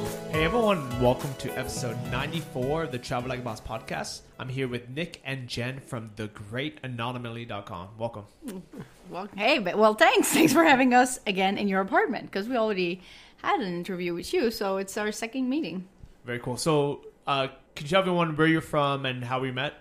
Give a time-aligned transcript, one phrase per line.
[0.00, 4.22] Hey everyone, welcome to episode 94 of the Travel Like a Boss podcast.
[4.38, 7.88] I'm here with Nick and Jen from thegreatanomaly.com.
[7.98, 8.24] Welcome.
[9.10, 10.32] Well, hey, but well, thanks.
[10.32, 13.02] Thanks for having us again in your apartment because we already
[13.42, 15.86] had an interview with you, so it's our second meeting.
[16.24, 16.56] Very cool.
[16.56, 19.74] So, uh, could you tell everyone where you're from and how we met?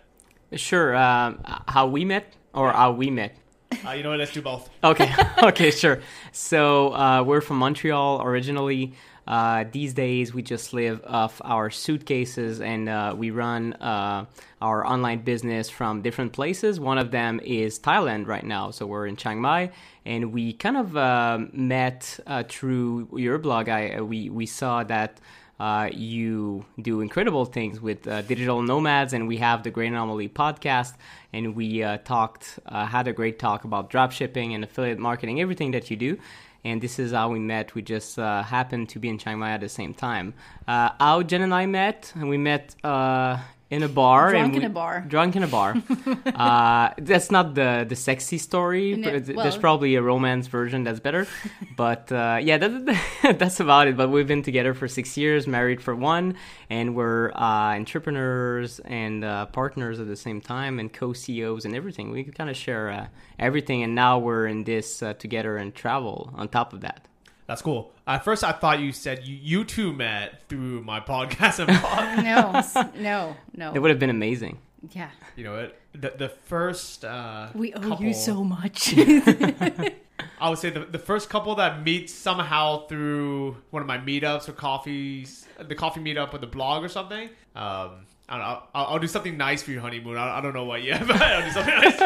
[0.54, 0.96] Sure.
[0.96, 3.38] Um, how we met or how we met?
[3.86, 4.20] Uh, you know what?
[4.20, 4.70] Let's do both.
[4.84, 5.14] Okay.
[5.44, 5.72] okay.
[5.72, 6.02] Sure.
[6.32, 8.94] So uh, we're from Montreal originally.
[9.28, 14.26] Uh, these days, we just live off our suitcases and uh, we run uh,
[14.62, 16.80] our online business from different places.
[16.80, 18.72] One of them is Thailand right now.
[18.72, 19.72] So we're in Chiang Mai
[20.06, 23.70] and we kind of uh, met uh, through your blog.
[23.70, 25.20] I, we, we saw that.
[25.62, 30.30] Uh, you do incredible things with uh, digital nomads, and we have the Great Anomaly
[30.30, 30.94] podcast.
[31.34, 35.92] And we uh, talked, had a great talk about dropshipping and affiliate marketing, everything that
[35.92, 36.18] you do
[36.64, 37.76] and this is how we met.
[37.76, 40.34] We just uh, happened to be in Chiang Mai at the same time.
[40.68, 43.38] Uh, how Jen and I met, we met uh,
[43.70, 44.32] in a bar.
[44.32, 45.06] Drunk we, in a bar.
[45.08, 45.76] Drunk in a bar.
[46.26, 48.96] uh, that's not the the sexy story.
[48.96, 51.28] No, well- There's probably a romance version that's better.
[51.76, 53.96] but uh, yeah, that, that's about it.
[53.96, 56.36] But we've been together for six years, married for one,
[56.70, 62.12] and we're uh, entrepreneurs and uh, partners at the same time, and co-CEOs and everything.
[62.12, 66.32] We kind of share uh, everything, and now we're in this uh, together and travel
[66.36, 67.09] on top of that.
[67.50, 67.92] That's cool.
[68.06, 72.94] At first, I thought you said you, you two met through my podcast and blog.
[72.96, 73.74] No, no, no.
[73.74, 74.60] It would have been amazing.
[74.92, 75.76] yeah, you know what?
[75.94, 78.94] The, the first uh, we owe couple, you so much.
[80.40, 84.48] I would say the, the first couple that meet somehow through one of my meetups
[84.48, 87.30] or coffees, the coffee meetup or the blog or something.
[87.56, 88.64] Um, I don't know.
[88.76, 90.18] I'll, I'll do something nice for your honeymoon.
[90.18, 92.00] I, I don't know what yet, but I'll do something nice.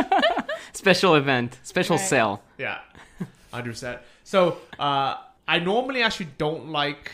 [0.71, 2.05] Special event, special Right.
[2.07, 2.41] sale.
[2.57, 2.79] Yeah,
[3.51, 3.99] hundred percent.
[4.23, 5.17] So uh,
[5.47, 7.11] I normally actually don't like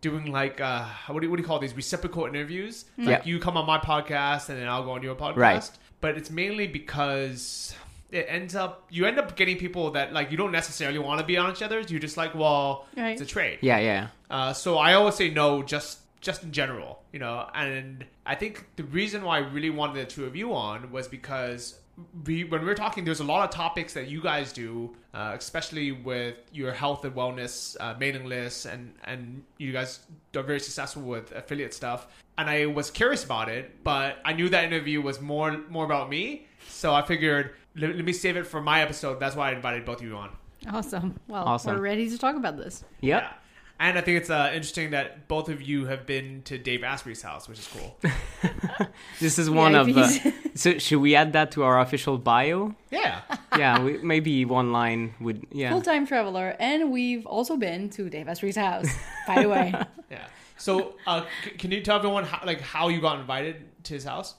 [0.00, 2.84] doing like uh, what do you, what do you call these reciprocal interviews?
[2.96, 3.22] Like Yeah.
[3.24, 5.36] you come on my podcast and then I'll go on your podcast.
[5.36, 5.70] Right.
[6.00, 7.74] But it's mainly because
[8.10, 11.26] it ends up you end up getting people that like you don't necessarily want to
[11.26, 11.90] be on each other's.
[11.90, 13.10] You're just like, well, Right.
[13.12, 13.58] it's a trade.
[13.60, 14.08] Yeah, yeah.
[14.30, 17.48] Uh, so I always say no, just just in general, you know.
[17.54, 21.06] And I think the reason why I really wanted the two of you on was
[21.08, 21.78] because
[22.26, 25.34] we, when we are talking, there's a lot of topics that you guys do, uh,
[25.36, 30.00] especially with your health and wellness uh, mailing lists, and and you guys
[30.36, 32.06] are very successful with affiliate stuff.
[32.36, 36.08] And I was curious about it, but I knew that interview was more more about
[36.08, 39.18] me, so I figured let, let me save it for my episode.
[39.20, 40.30] That's why I invited both of you on.
[40.72, 41.18] awesome.
[41.28, 41.74] Well, Awesome.
[41.76, 42.84] we're ready to talk about this.
[43.00, 43.22] Yep.
[43.22, 43.32] Yeah.
[43.80, 47.22] And I think it's uh, interesting that both of you have been to Dave Asprey's
[47.22, 47.96] house, which is cool.
[49.20, 49.88] This is one of.
[49.96, 50.08] Uh,
[50.54, 52.74] so should we add that to our official bio?
[52.90, 53.20] yeah.
[53.56, 55.46] Yeah, we, maybe one line would.
[55.52, 55.70] Yeah.
[55.70, 58.88] Full time traveler, and we've also been to Dave Asprey's house.
[59.26, 59.74] By the way,
[60.10, 60.26] Yeah.
[60.56, 64.04] So, uh, c- can you tell everyone how, like how you got invited to his
[64.04, 64.34] house?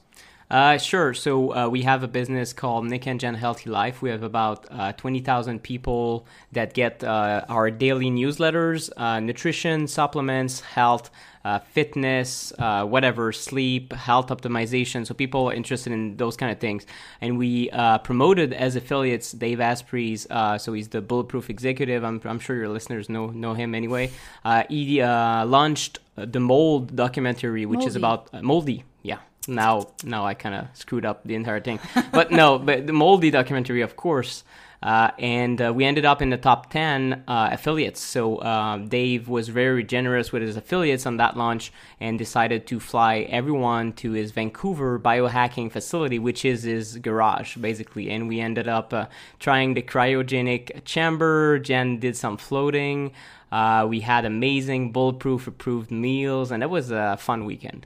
[0.50, 1.14] Uh, sure.
[1.14, 4.02] So uh, we have a business called Nick and Jen Healthy Life.
[4.02, 9.88] We have about uh, twenty thousand people that get uh, our daily newsletters, uh, nutrition,
[9.88, 11.12] supplements, health,
[11.46, 15.06] uh, fitness, uh, whatever, sleep, health optimization.
[15.06, 16.88] So people are interested in those kind of things,
[17.22, 20.26] and we uh, promoted as affiliates Dave Asprey's.
[20.32, 22.04] Uh, so he's the bulletproof executive.
[22.04, 24.10] I'm, I'm sure your listeners know know him anyway.
[24.44, 28.84] Uh, he uh, launched the Mold documentary, which is about uh, moldy.
[29.04, 31.80] Yeah now now I kind of screwed up the entire thing.
[32.12, 34.44] But no, but the Moldy documentary, of course.
[34.82, 38.00] Uh, and uh, we ended up in the top 10 uh, affiliates.
[38.00, 42.80] So um, Dave was very generous with his affiliates on that launch and decided to
[42.80, 48.10] fly everyone to his Vancouver biohacking facility, which is his garage, basically.
[48.10, 51.60] And we ended up uh, trying the cryogenic chamber.
[51.60, 53.12] Jen did some floating.
[53.52, 57.86] Uh, we had amazing bulletproof approved meals, and it was a fun weekend.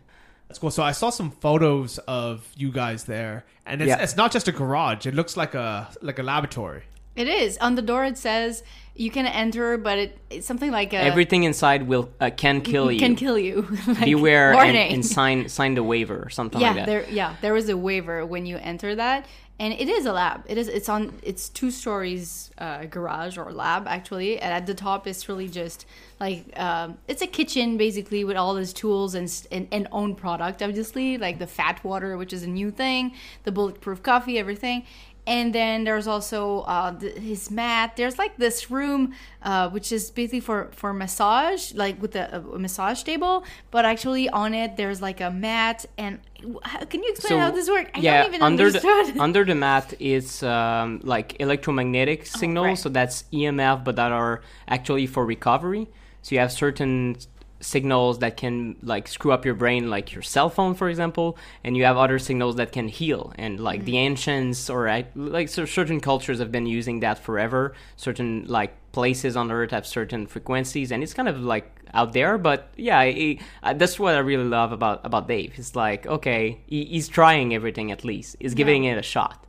[0.54, 0.70] That's cool.
[0.70, 4.04] So I saw some photos of you guys there, and it's, Yeah.
[4.04, 5.08] it's not just a garage.
[5.08, 6.84] It looks like a like a laboratory.
[7.16, 8.06] it is on the door.
[8.06, 8.62] It says
[8.96, 12.92] you can enter, but it, it's something like a, Everything inside will uh, can kill
[12.92, 13.00] you.
[13.00, 13.66] can kill you.
[13.88, 14.94] Like, Beware and, warning.
[14.94, 16.86] and sign sign the waiver or something yeah, like that.
[16.86, 19.26] there yeah, there was a waiver when you enter that
[19.60, 20.44] and it is a lab.
[20.48, 20.68] It is.
[20.68, 21.14] It's on.
[21.22, 25.86] It's two stories uh, garage or lab actually, and at the top it's really just
[26.20, 30.62] like um, it's a kitchen basically with all his tools and, and and own product
[30.62, 33.14] obviously like the fat water which is a new thing,
[33.44, 34.86] the bulletproof coffee, everything.
[35.26, 37.96] And then there's also uh, the, his mat.
[37.96, 42.60] There's like this room, uh, which is basically for for massage, like with a, a
[42.60, 43.46] massage table.
[43.72, 45.86] But actually on it, there's like a mat.
[45.98, 46.20] And
[46.64, 47.92] how, can you explain how this works?
[47.94, 49.16] I yeah, don't even under understand.
[49.16, 52.78] the under the mat is um, like electromagnetic signals, Oh, right.
[52.78, 55.88] so that's EMF, but that are actually for recovery.
[56.22, 57.18] So you have certain
[57.64, 61.76] signals that can like screw up your brain, like your cell phone, for example, and
[61.78, 63.34] you have other signals that can heal.
[63.38, 64.10] And like the Mm-hmm.
[64.10, 67.74] ancients or uh, like so certain cultures have been using that forever.
[67.96, 72.38] Certain like places on Earth have certain frequencies, and it's kind of like out there.
[72.38, 73.40] But yeah, I,
[73.76, 75.54] that's what I really love about about Dave.
[75.58, 78.36] It's like okay, he, he's trying everything at least.
[78.40, 79.46] He's giving it a shot,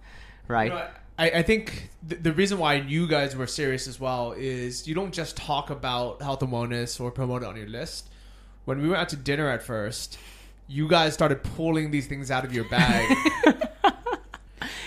[0.48, 0.72] right?
[0.72, 0.86] You know,
[1.18, 4.94] I, I think the, the reason why you guys were serious as well is you
[4.94, 8.08] don't just talk about health and wellness or promote it on your list.
[8.64, 10.18] When we went out to dinner at first,
[10.66, 13.16] you guys started pulling these things out of your bag.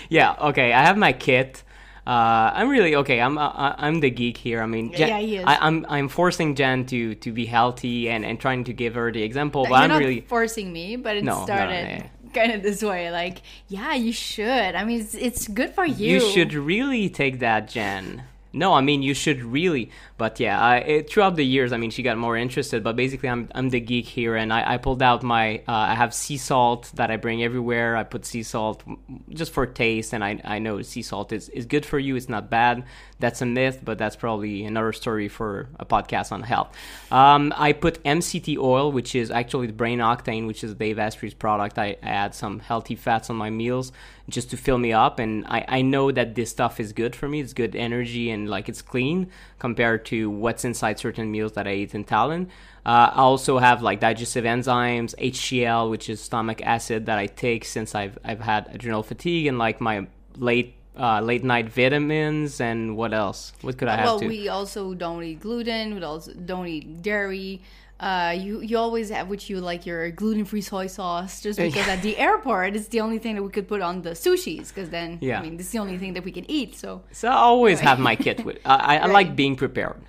[0.08, 0.72] Yeah, okay.
[0.72, 1.62] I have my kit.
[2.06, 3.20] Uh, I'm really okay.
[3.20, 4.62] I'm uh, I'm the geek here.
[4.62, 5.44] I mean, Jen, Yeah, he is.
[5.46, 9.12] I, I'm I'm forcing Jen to to be healthy and, and trying to give her
[9.12, 9.64] the example.
[9.64, 12.62] But You're I'm not really forcing me, but it No, no, started no, kind of
[12.62, 13.10] this way.
[13.10, 14.74] Like, yeah, you should.
[14.74, 16.14] I mean, it's, it's good for you.
[16.14, 18.24] you should really take that, Jen.
[18.52, 19.90] No, I mean you should really.
[20.16, 22.82] But yeah, I, it, throughout the years, I mean she got more interested.
[22.82, 25.94] But basically, I'm I'm the geek here, and I, I pulled out my uh, I
[25.94, 27.96] have sea salt that I bring everywhere.
[27.96, 28.82] I put sea salt
[29.28, 32.16] just for taste, and I I know sea salt is, is good for you.
[32.16, 32.84] It's not bad.
[33.20, 36.74] That's a myth, but that's probably another story for a podcast on health.
[37.10, 41.34] Um, I put MCT oil, which is actually the brain octane, which is Dave Asprey's
[41.34, 41.78] product.
[41.78, 43.92] I, I add some healthy fats on my meals
[44.28, 47.28] just to fill me up, and I, I know that this stuff is good for
[47.28, 47.40] me.
[47.40, 51.74] It's good energy and like it's clean compared to what's inside certain meals that I
[51.74, 52.48] eat in Thailand.
[52.84, 57.64] Uh, I also have like digestive enzymes, HCl, which is stomach acid that I take
[57.64, 62.96] since I've I've had adrenal fatigue and like my late uh, late night vitamins and
[62.96, 63.52] what else?
[63.62, 64.28] What could I have well, to?
[64.28, 65.94] we also don't eat gluten.
[65.94, 67.62] We also don't eat dairy.
[68.00, 71.88] Uh, you you always have with you like your gluten free soy sauce, just because
[71.88, 74.68] at the airport it's the only thing that we could put on the sushis.
[74.68, 75.40] Because then, Yeah.
[75.40, 76.76] I mean, this is the only thing that we can eat.
[76.76, 78.58] So So I always have my kit with.
[78.64, 80.00] I, I, I like being prepared.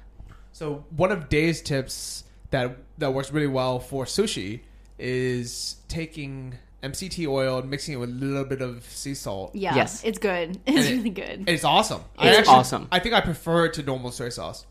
[0.51, 4.59] So one of Dave's tips that that works really well for sushi
[4.99, 9.55] is taking MCT oil and mixing it with a little bit of sea salt.
[9.55, 10.03] yeah, Yes.
[10.03, 10.59] it's good.
[10.67, 11.45] It's it- really good.
[11.49, 12.01] It's awesome.
[12.17, 12.87] I It's actually- awesome.
[12.91, 14.65] I think I prefer it to normal soy sauce.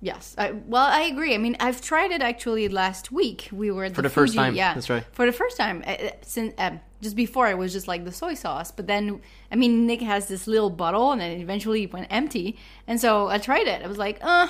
[0.00, 0.34] Yes.
[0.36, 1.34] I, well, I agree.
[1.34, 3.48] I mean, I've tried it actually last week.
[3.52, 4.54] We were at For the first Fuji, time.
[4.54, 5.04] Yeah, That's right.
[5.12, 8.12] For the first time, uh, uh, since um, just before it was just like the
[8.12, 9.20] soy sauce, but then
[9.50, 12.58] I mean, Nick has this little bottle, and then it eventually went empty.
[12.86, 13.82] And so I tried it.
[13.82, 14.48] I was like, uh,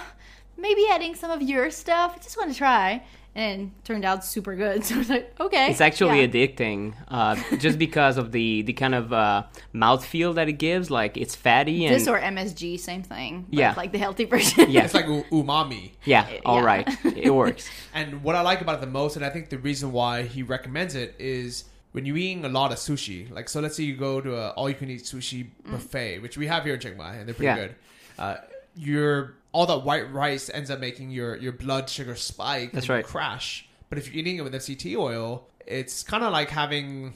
[0.56, 2.14] maybe adding some of your stuff.
[2.16, 3.04] I just want to try,
[3.36, 4.82] and turned out super good.
[4.86, 6.26] So I was like, okay, It's actually yeah.
[6.28, 9.44] addicting, uh, just because of the the kind of uh,
[9.74, 10.90] mouthfeel that it gives.
[10.90, 13.46] Like it's fatty and This or MSG, same thing.
[13.50, 13.74] Yeah.
[13.76, 14.70] like the healthy version.
[14.70, 14.84] Yeah.
[14.84, 15.92] It's like umami.
[16.04, 16.64] yeah, all Yeah.
[16.72, 17.68] right, it works.
[17.94, 20.42] And what I like about it the most, and I think the reason why he
[20.42, 23.30] recommends it is when you're eating a lot of sushi.
[23.30, 26.74] Like, so let's say you go to a all-you-can-eat sushi buffet, which we have here
[26.74, 27.56] in Chiang Mai, and they're pretty Yeah.
[27.66, 27.74] good.
[28.18, 28.36] Uh,
[28.76, 32.72] your all that white rice ends up making your your blood sugar spike.
[32.72, 33.04] That's and right.
[33.04, 33.66] Crash.
[33.88, 37.14] But if you're eating it with MCT oil, it's kind of like having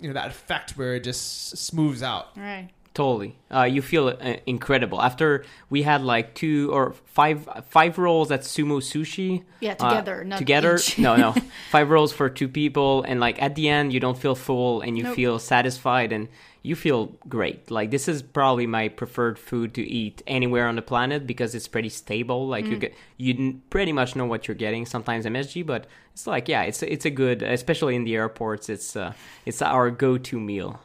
[0.00, 2.36] you know that effect where it just smooths out.
[2.36, 2.70] Right.
[2.94, 3.36] Totally.
[3.48, 5.00] Uh, you feel uh, incredible.
[5.00, 9.44] After we had like two or five five rolls at Sumo Sushi.
[9.60, 10.74] Yeah, uh, together, not together.
[10.74, 10.98] each.
[10.98, 11.32] no, no.
[11.70, 14.98] Five rolls for two people, and like at the end, you don't feel full, and
[14.98, 15.14] you Nope.
[15.14, 16.26] feel satisfied, and
[16.62, 17.70] you feel great.
[17.70, 21.68] Like this is probably my preferred food to eat anywhere on the planet because it's
[21.68, 22.46] pretty stable.
[22.48, 22.80] Like you Mm.
[22.80, 24.84] get, you pretty much know what you're getting.
[24.86, 28.68] Sometimes MSG, but it's like yeah, it's it's a good, especially in the airports.
[28.68, 29.12] It's uh,
[29.46, 30.80] it's our go-to meal.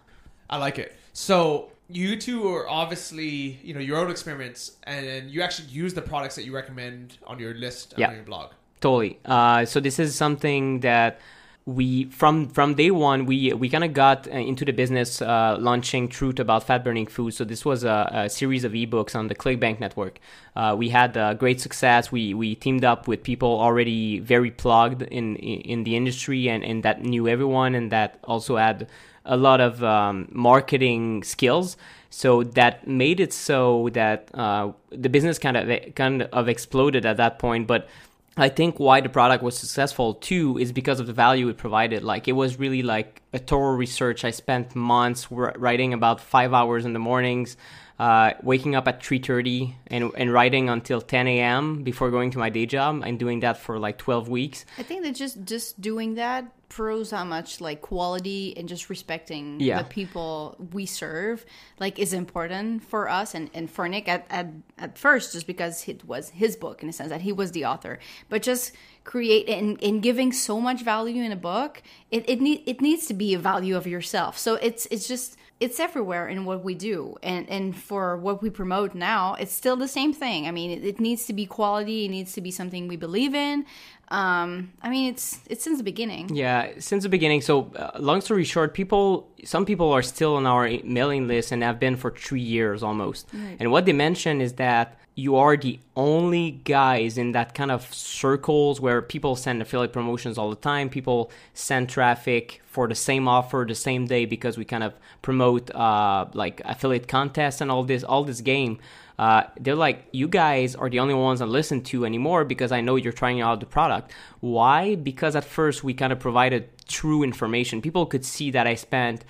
[0.50, 0.96] I like it.
[1.14, 6.02] So you two are obviously you know your own experiments, and you actually use the
[6.02, 8.10] products that you recommend on your list Yeah.
[8.10, 8.52] on your blog.
[8.80, 9.18] Totally.
[9.26, 11.20] Uh, so this is something that
[11.66, 15.56] we from from day one we we kind of got uh, into the business uh,
[15.60, 17.34] launching truth about fat burning food.
[17.34, 20.20] So this was a, a series of ebooks on the ClickBank network.
[20.56, 22.12] Uh, we had uh, great success.
[22.12, 26.84] We we teamed up with people already very plugged in in, the industry and, and
[26.84, 28.88] that knew everyone and that also had
[29.26, 31.78] a lot of um, marketing skills.
[32.10, 37.18] So that made it so that uh, the business kind of kind of exploded at
[37.18, 37.88] that point, but
[38.36, 42.04] I think why the product was successful too is because of the value it provided.
[42.04, 44.26] Like it was really like a thorough research.
[44.26, 47.58] I spent months writing about five hours in the mornings,
[48.00, 51.84] uh, waking up at 3.30 and, and writing until 10 a.m.
[51.84, 54.66] before going to my day job and doing that for like 12 weeks.
[54.78, 59.60] I think that just, just doing that proves how much like quality and just respecting
[59.60, 59.78] Yeah.
[59.84, 61.46] the people we serve
[61.80, 64.48] like is important for us and, and for Nick at, at
[64.80, 67.64] at first just because it was his book in a sense that he was the
[67.66, 68.72] author but just
[69.04, 73.06] create and, and giving so much value in a book it it, need, it needs
[73.06, 76.74] to be a value of yourself so it's it's just it's everywhere in what we
[76.76, 77.16] do.
[77.24, 80.48] And and for what we promote now it's still the same thing.
[80.50, 82.06] I mean it, it needs to be quality.
[82.06, 83.66] It needs to be something we believe in.
[84.10, 86.24] Um i mean it's it's since the beginning.
[86.36, 87.42] Yeah, since the beginning.
[87.42, 89.06] So, uh, long story short, people,
[89.54, 93.22] some people are still on our mailing list and have been for three years almost.
[93.60, 97.94] And what they mention is that you are the only guys in that kind of
[97.94, 100.90] circles where people send affiliate promotions all the time.
[100.90, 105.70] People send traffic for the same offer the same day because we kind of promote
[105.76, 108.80] uh, like affiliate contests and all this, all this game.
[109.20, 112.82] Uh, they're like, you guys are the only ones I listen to anymore because I
[112.82, 114.12] know you're trying out the product.
[114.40, 114.96] Why?
[114.96, 117.82] Because at first we kind of provided true information.
[117.82, 119.24] People could see that I spent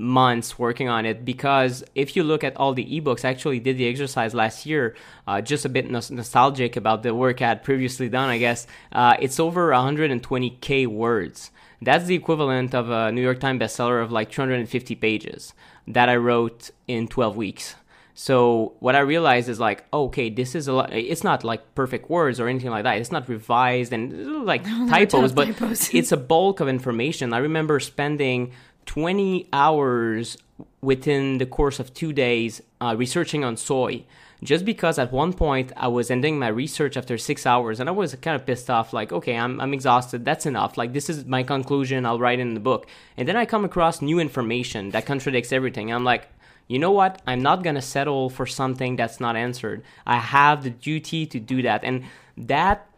[0.00, 3.76] months working on it because if you look at all the ebooks, I actually did
[3.78, 7.62] the exercise last year, uh, just a bit nos- nostalgic about the work I had
[7.62, 8.66] previously done, I guess.
[8.90, 11.50] Uh, it's over 120k words.
[11.82, 15.54] That's the equivalent of a New York Times bestseller of like 250 pages
[15.86, 17.74] that I wrote in 12 weeks.
[18.14, 20.92] So what I realized is like, okay, this is a lot.
[20.92, 22.98] It's not like perfect words or anything like that.
[22.98, 25.94] It's not revised and like typos, but typos.
[25.94, 27.32] it's a bulk of information.
[27.32, 28.52] I remember spending
[28.90, 30.36] 20 hours
[30.80, 34.02] within the course of two days uh, researching on soy.
[34.42, 37.92] Just because at one point I was ending my research after six hours and I
[37.92, 40.24] was kind of pissed off, like, okay, I'm, I'm exhausted.
[40.24, 40.76] That's enough.
[40.76, 42.04] Like, this is my conclusion.
[42.04, 42.88] I'll write it in the book.
[43.16, 45.92] And then I come across new information that contradicts everything.
[45.92, 46.26] I'm like,
[46.66, 47.22] you know what?
[47.28, 49.84] I'm not going to settle for something that's not answered.
[50.04, 51.84] I have the duty to do that.
[51.84, 52.06] And
[52.36, 52.88] that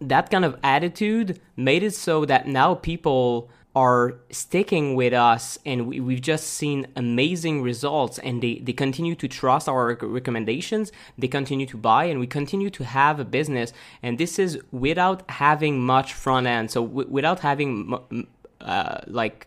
[0.00, 5.88] that kind of attitude made it so that now people are sticking with us and
[5.88, 11.28] we, we've just seen amazing results and they, they continue to trust our recommendations they
[11.28, 13.72] continue to buy and we continue to have a business.
[14.02, 16.70] And this is without having much front end.
[16.70, 18.26] So w- without having
[18.60, 19.46] uh, like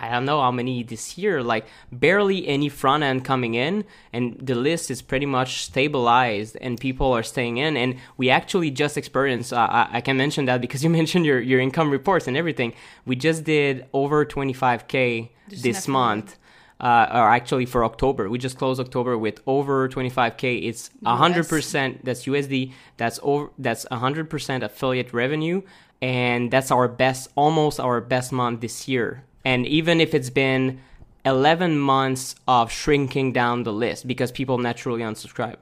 [0.00, 4.36] I don't know how many this year, like barely any front end coming in, and
[4.40, 7.76] the list is pretty much stabilized, and people are staying in.
[7.76, 9.52] And we actually just experienced.
[9.52, 12.72] Uh, I, I can mention that because you mentioned your your income reports and everything.
[13.04, 16.36] We just did over 25k Just this in month.
[16.80, 20.66] Uh, or actually for October, we just closed October with over 25k.
[20.66, 22.72] It's 100% that's USD.
[22.96, 23.50] That's over.
[23.58, 25.60] That's 100% affiliate revenue,
[26.00, 29.24] and that's our best, almost our best month this year.
[29.44, 30.80] And even if it's been
[31.24, 35.56] 11 months of shrinking down the list because people naturally unsubscribe.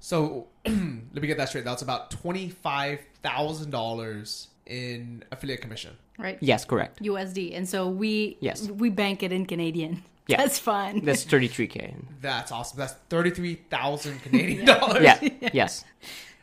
[0.00, 0.74] So let
[1.14, 1.64] me get that straight.
[1.64, 5.96] That's about twenty five thousand dollars in affiliate commission.
[6.18, 7.00] right Yes, correct.
[7.02, 8.68] usd and so we Yes.
[8.68, 10.38] we bank it in canadian Yeah.
[10.38, 11.94] that's fine That's 33k.
[12.20, 12.78] That's awesome.
[12.78, 15.02] That's thirty three thousand Canadian dollars.
[15.02, 15.20] Yeah.
[15.52, 15.84] Yes.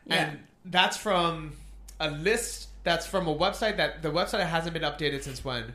[0.07, 1.53] And that's from
[1.99, 5.73] a list that's from a website that the website hasn't been updated since when?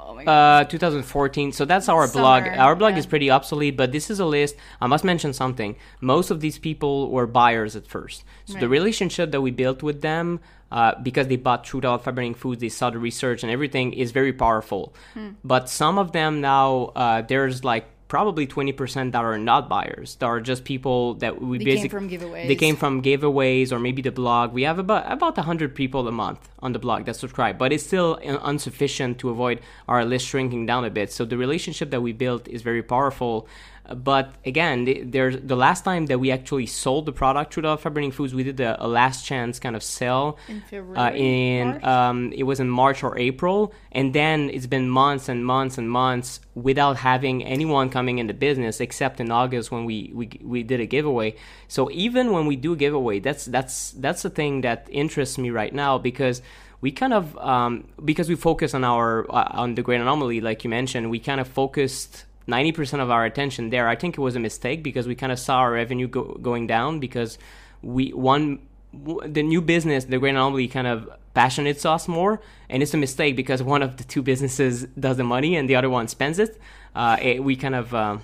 [0.00, 1.52] Oh my god Uh, 2014.
[1.52, 2.44] So that's our blog.
[2.46, 2.98] Our blog yeah.
[2.98, 4.56] is pretty obsolete, but this is a list.
[4.80, 5.76] I must mention something.
[6.00, 8.24] Most of these people were buyers at first.
[8.46, 10.40] So the relationship that we built with them,
[10.70, 13.92] uh, because they bought Truth About Fat Burning Foods, they saw the research and everything,
[13.92, 14.94] is very powerful.
[15.14, 15.30] Hmm.
[15.42, 20.16] But some of them now, uh, there's like probably 20% that are not buyers.
[20.16, 22.48] That are just people that we They came basically from giveaways.
[22.48, 24.52] They came from giveaways or maybe the blog.
[24.52, 27.84] We have about about 100 people a month on the blog that subscribe, but it's
[27.84, 31.12] still uh, insufficient to avoid our list shrinking down a bit.
[31.12, 33.46] So the relationship that we built is very powerful.
[33.88, 37.62] Uh, But again, the- there's the last time that we actually sold the product through
[37.68, 41.10] the Fat Burning Foods, we did a, a last chance kind of sale In uh,
[41.16, 45.78] in um, it was in March or April, and then it's been months and months
[45.78, 50.62] and months without having anyone coming into business except in August when we, we we
[50.62, 51.34] did a giveaway.
[51.68, 55.74] So even when we do giveaway, that's that's that's the thing that interests me right
[55.74, 56.42] now because
[56.80, 60.62] we kind of um, because we focus on our uh, on the great anomaly, like
[60.64, 62.24] you mentioned, we kind of focused.
[62.48, 63.88] 90% of our attention there.
[63.88, 66.66] I think it was a mistake because we kind of saw our revenue go, going
[66.66, 67.38] down because
[67.82, 68.60] we one
[68.92, 72.40] the new business, the Great Anomaly, kind of passionates us more,
[72.70, 75.76] and it's a mistake because one of the two businesses does the money and the
[75.76, 76.58] other one spends it.
[76.94, 78.18] Uh, it we kind of uh,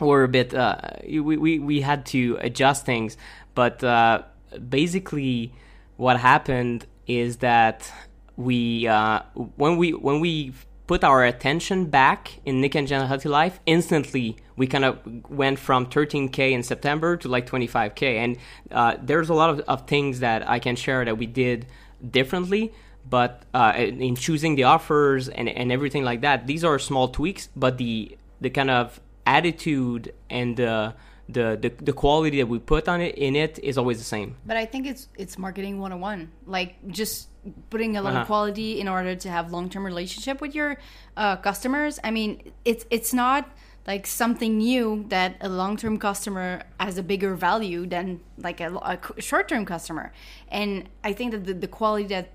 [0.00, 3.16] were a bit uh, we, we we had to adjust things,
[3.54, 4.22] but uh,
[4.68, 5.52] basically
[5.96, 7.92] what happened is that
[8.36, 9.20] we uh,
[9.56, 10.52] when we when we
[10.86, 14.98] put our attention back in Nick and Jen Healthy Life, instantly we kind of
[15.30, 18.36] went from 13k in September to like 25k, and
[18.70, 21.66] uh, there's a lot of, of things that I can share that we did
[22.08, 22.72] differently.
[23.08, 27.50] But uh, in choosing the offers and, and everything like that, these are small tweaks.
[27.54, 30.94] But the the kind of attitude and the
[31.28, 34.36] the, the the quality that we put on it in it is always the same.
[34.46, 36.30] But I think it's it's marketing 101.
[36.46, 37.28] Like just
[37.70, 38.20] putting a lot Uh-huh.
[38.22, 40.76] of quality in order to have long-term relationship with your
[41.16, 41.98] uh, customers.
[42.04, 43.42] I mean, it's it's not
[43.86, 49.64] like something new that a long-term customer has a bigger value than like a short-term
[49.66, 50.12] customer.
[50.48, 52.26] And I think that the, the quality that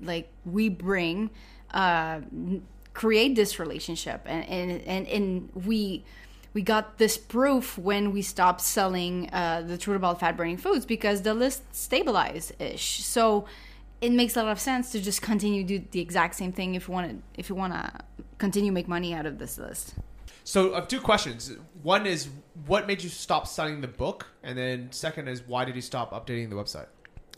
[0.00, 1.30] like we bring
[1.72, 2.20] uh,
[2.92, 6.04] create this relationship and and and, and we
[6.52, 10.86] we got this proof when we stopped selling uh, the truth about fat burning foods
[10.86, 13.02] because the list stabilized ish.
[13.02, 13.46] So
[14.00, 16.88] it makes a lot of sense to just continue do the exact same thing if
[16.88, 17.92] you want to if you want to
[18.38, 19.94] continue make money out of this list.
[20.44, 21.52] So I have two questions.
[21.82, 22.28] One is
[22.66, 26.12] what made you stop selling the book, and then second is why did you stop
[26.12, 26.86] updating the website?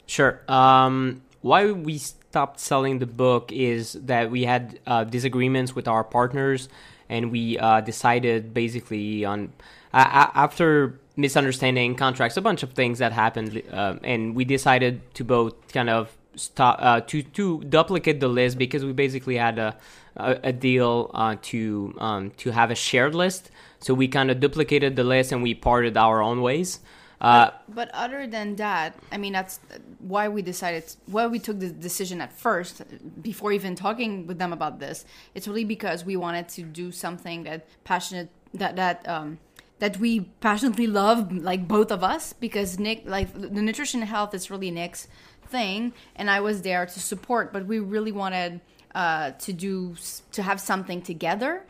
[0.06, 0.40] Sure.
[0.48, 6.02] Um, why we stopped selling the book is that we had uh, disagreements with our
[6.02, 6.68] partners,
[7.08, 9.52] and we uh, decided basically on
[9.92, 15.24] uh, after misunderstanding contracts, a bunch of things that happened, uh, and we decided to
[15.24, 19.76] both kind of stop uh, to to duplicate the list because we basically had a
[20.16, 23.50] a, a deal uh, to um, to have a shared list.
[23.80, 26.80] So we kind of duplicated the list and we parted our own ways.
[27.20, 29.60] Uh, But other than that, I mean that's
[30.00, 32.82] why we decided why we took the decision at first
[33.22, 35.04] before even talking with them about this.
[35.34, 39.38] It's really because we wanted to do something that passionate that that um
[39.78, 44.50] that we passionately love like both of us because Nick like the nutrition health is
[44.50, 45.08] really Nick's
[45.48, 48.60] thing and I was there to support but we really wanted
[48.94, 49.94] uh to do
[50.32, 51.62] to have something together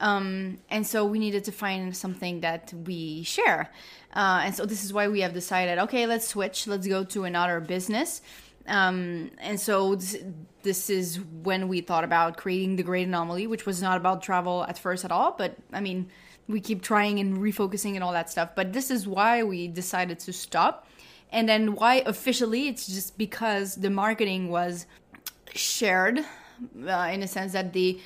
[0.00, 3.70] um, and so we needed to find something that we share.
[4.14, 6.66] Uh, and so this is why we have decided, okay, let's switch.
[6.66, 8.22] Let's go to another business.
[8.66, 10.16] Um, and so this,
[10.62, 14.64] this is when we thought about creating the Great Anomaly, which was not about travel
[14.64, 15.32] at first at all.
[15.32, 16.08] But I mean,
[16.48, 18.50] we keep trying and refocusing and all that stuff.
[18.56, 20.86] But this is why we decided to stop.
[21.32, 22.68] And then why officially?
[22.68, 24.86] It's just because the marketing was
[25.54, 26.24] shared
[26.86, 28.00] uh, in a sense that they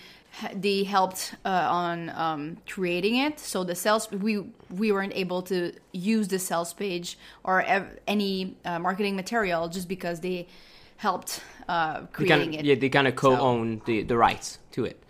[0.52, 3.38] they helped uh, on um, creating it.
[3.38, 8.56] So the sales we we weren't able to use the sales page or ev- any
[8.64, 10.48] uh, marketing material just because they
[10.96, 12.64] helped uh, they creating kind it.
[12.64, 15.03] yeah, they kind of co-own the, the rights to it.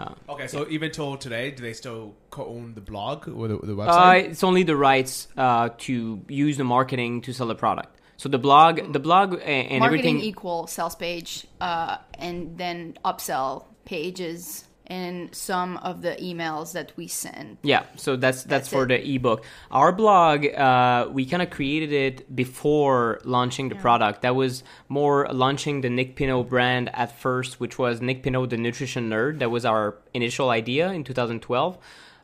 [0.00, 3.72] Uh, Okay, so even till today, do they still co-own the blog or the, the
[3.74, 4.30] uh, website?
[4.30, 7.96] it's only the rights uh, to use the marketing to sell the product.
[8.16, 10.20] So the blog, the blog, a- and marketing everything.
[10.20, 17.06] equal sales page uh, and then upsell pages and some of the emails that we
[17.06, 17.58] send.
[17.62, 18.88] Yeah, so that's that's, That's for it.
[18.88, 19.44] the ebook.
[19.70, 24.22] Our blog, uh, we kind of created it before launching the product.
[24.22, 28.56] That was more launching the Nick Pineault brand at first, which was Nick Pineault, the
[28.56, 29.38] nutrition nerd.
[29.38, 31.78] That was our initial idea in 2012.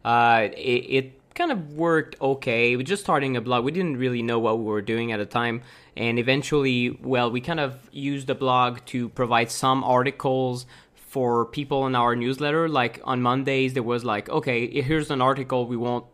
[0.05, 2.71] Uh, it, it kind of worked okay.
[2.71, 3.65] We were just starting a blog.
[3.65, 5.63] We didn't really know what we were doing at the time.
[5.97, 10.67] And eventually, well, we kind of used the blog to provide some articles
[11.17, 12.69] for people in our newsletter.
[12.69, 15.67] Like on Mondays, there was like, okay, here's an article.
[15.67, 16.05] We won't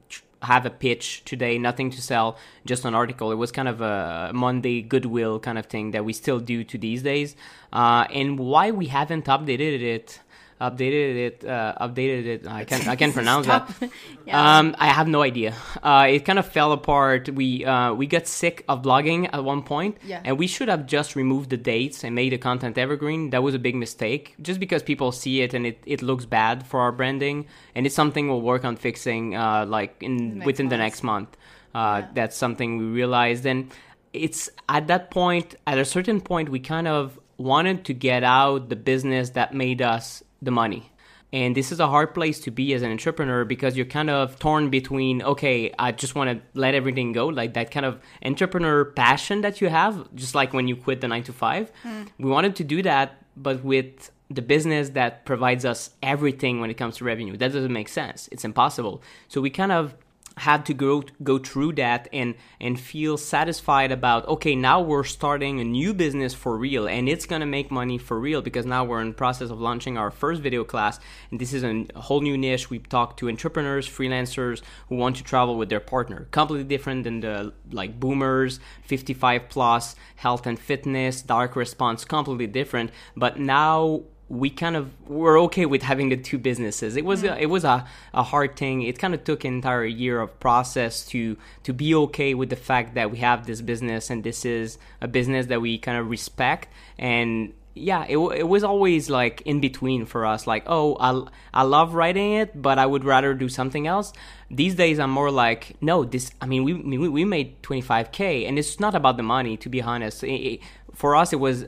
[0.43, 3.33] have a pitch today, nothing to sell, just an article.
[3.33, 6.79] It was kind of a Monday goodwill kind of thing that we still do to
[6.79, 7.35] these days.
[7.73, 10.21] Uh, and why we haven't updated it,
[10.71, 12.47] updated it, uh, updated it.
[12.47, 12.87] I can't.
[12.89, 13.69] I can't pronounce that.
[14.25, 14.59] Yeah.
[14.59, 15.53] Um, I have no idea.
[15.83, 17.29] Uh, it kind of fell apart.
[17.29, 20.21] We uh, we got sick of blogging at one point, Yeah.
[20.25, 23.31] and we should have just removed the dates and made the content evergreen.
[23.31, 26.65] That was a big mistake, just because people see it and it, it looks bad
[26.67, 30.77] for our branding, and it's something we'll work on fixing, uh, like in within the
[30.79, 31.37] next month.
[31.75, 33.73] Uh, That's something we realized, and
[34.13, 38.69] it's at that point, at a certain point, we kind of wanted to get out
[38.69, 40.91] the business that made us the money.
[41.33, 44.39] And this is a hard place to be as an entrepreneur because you're kind of
[44.39, 48.85] torn between, okay, I just want to let everything go, like that kind of entrepreneur
[48.85, 51.73] passion that you have, just like when you quit the nine to five.
[51.85, 52.09] Mm.
[52.19, 56.75] We wanted to do that, but with the business that provides us everything when it
[56.75, 57.37] comes to revenue.
[57.37, 58.29] That doesn't make sense.
[58.33, 59.03] It's impossible.
[59.29, 59.95] So we kind of
[60.37, 65.61] had to go go through that and and feel satisfied about okay now we're starting
[65.61, 69.01] a new business for real and it's gonna make money for real because now we're
[69.01, 70.99] in process of launching our first video class.
[71.31, 72.71] And this is a whole new niche.
[72.71, 76.29] We talk to entrepreneurs freelancers who want to travel with their partner.
[76.31, 82.91] Completely different than the like boomers 55 plus health and fitness direct response completely different.
[83.17, 86.97] But now we kind of were okay with having the two businesses.
[86.97, 87.31] It was mm.
[87.31, 88.81] a, it was a, a hard thing.
[88.81, 92.57] It kind of took an entire year of process to to be okay with the
[92.57, 96.09] fact that we have this business and this is a business that we kind of
[96.09, 96.69] respect
[96.99, 100.47] and yeah, it, it was always like in between for us.
[100.47, 104.13] Like, oh, I, I love writing it, but I would rather do something else.
[104.51, 106.33] These days, I'm more like, no, this.
[106.39, 109.57] I mean, we we, we made 25k, and it's not about the money.
[109.57, 110.61] To be honest, it, it,
[110.95, 111.65] for us, it was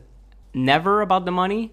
[0.52, 1.72] never about the money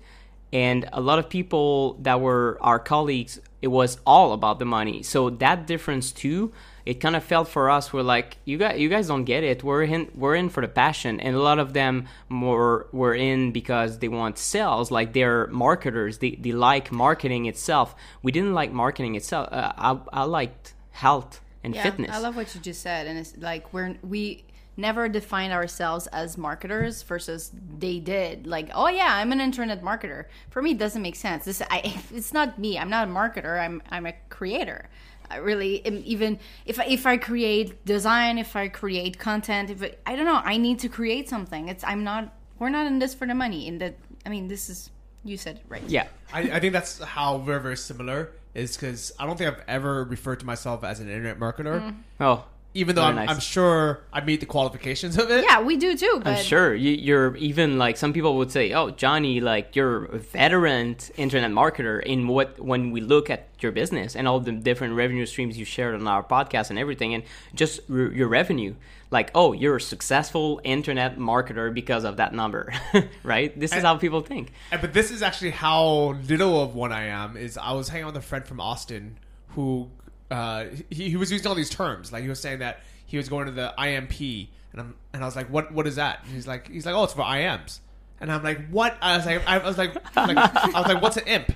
[0.54, 5.04] and a lot of people that were our colleagues it was all about the money.
[5.04, 6.52] So that difference too
[6.86, 9.64] it kind of felt for us we're like you guys you guys don't get it.
[9.64, 11.20] We're in we're in for the passion.
[11.20, 16.18] And a lot of them more were in because they want sales like they're marketers.
[16.18, 17.96] They, they like marketing itself.
[18.24, 22.12] We didn't like marketing itself uh, I, I liked health and yeah, fitness.
[22.12, 24.44] I love what you just said, and it's like we're we
[24.82, 28.48] never defined ourselves as marketers versus they did.
[28.48, 30.26] Like, oh yeah, I'm an internet marketer.
[30.50, 31.46] For me, it doesn't make sense.
[31.46, 32.78] This I, it's not me.
[32.78, 33.60] I'm not a marketer.
[33.60, 34.90] I'm I'm a creator.
[35.30, 39.82] I really am even if I, if I create design, if I create content, if
[39.82, 41.70] it, I don't know, I need to create something.
[41.70, 42.34] It's I'm not.
[42.60, 43.68] We're not in this for the money.
[43.68, 44.90] In that, I mean, this is
[45.24, 45.84] you said it right.
[45.88, 48.32] yeah I, I think that's how we're very similar.
[48.54, 52.24] Is because I don't think I've ever referred to myself as an internet marketer, mm-hmm.
[52.24, 53.30] oh even though I'm, nice.
[53.30, 55.44] I'm sure I meet the qualifications of it.
[55.44, 56.22] Yeah, we do too.
[56.24, 60.06] But I'm sure you, you're even like some people would say, "Oh, Johnny, like you're
[60.06, 64.52] a veteran internet marketer." In what when we look at your business and all the
[64.52, 68.74] different revenue streams you shared on our podcast and everything, and just r- your revenue,
[69.12, 72.74] like, oh, you're a successful internet marketer because of that number,
[73.24, 73.58] right?
[73.60, 74.54] This is how people think.
[74.72, 77.36] And- But this is actually how little of one I am.
[77.38, 79.18] Is I was hanging out with a friend from Austin
[79.50, 79.90] who
[80.32, 82.12] uh, he, he was using all these terms.
[82.12, 85.26] Like he was saying that he was going to the IMP, and I'm and I
[85.26, 86.20] was like, what What is that?
[86.24, 87.80] And he's like, he's like, oh, it's for IMs.
[88.20, 88.98] And I'm like, what?
[89.02, 91.52] I was like, I was like, like I was like, what's an imp?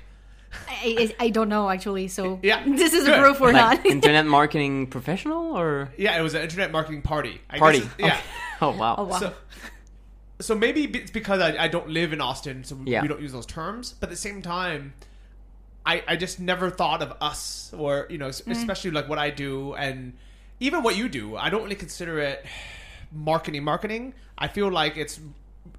[0.68, 2.08] I, I I don't know actually.
[2.08, 3.20] So Yeah, this is a good.
[3.20, 3.86] proof or Like not.
[3.86, 7.40] internet marketing professional or Yeah, it was an internet marketing party.
[7.50, 7.80] I party?
[7.80, 8.20] Guess, it's- yeah.
[8.62, 8.94] Oh wow.
[8.98, 9.18] Oh, wow.
[9.18, 9.34] So,
[10.40, 13.02] so maybe it's because I, I don't live in Austin, so Yeah.
[13.02, 13.94] we don't use those terms.
[14.00, 14.94] But at the same time,
[15.86, 18.50] I, I just never thought of us or you know Mm.
[18.50, 20.12] especially like what I do and
[20.60, 21.36] even what you do.
[21.36, 22.44] I don't really consider it
[23.12, 23.62] marketing.
[23.64, 24.14] Marketing.
[24.38, 25.20] I feel like it's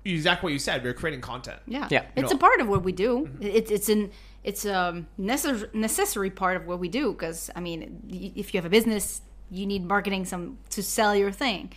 [0.06, 0.84] exactly what you said.
[0.84, 1.60] We're creating content.
[1.67, 2.06] Yeah, Yeah.
[2.15, 2.38] It's No.
[2.38, 3.30] a part of what we do.
[3.41, 4.12] It's it's an
[4.43, 8.02] it's a necessary necessary part of what we do because I mean,
[8.36, 11.72] if you have a business, you need marketing some to sell your thing.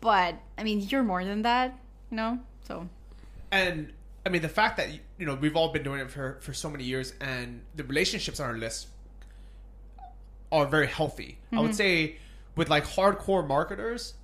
[0.00, 1.78] But I mean, you're more than that,
[2.10, 2.38] you know.
[2.66, 2.88] So
[3.52, 3.92] And
[4.26, 6.68] I mean the fact that you know we've all been doing it for for so
[6.68, 8.88] many years, and the relationships on our list
[10.50, 11.38] are very healthy.
[11.52, 12.16] I would say
[12.56, 14.14] with like hardcore marketers,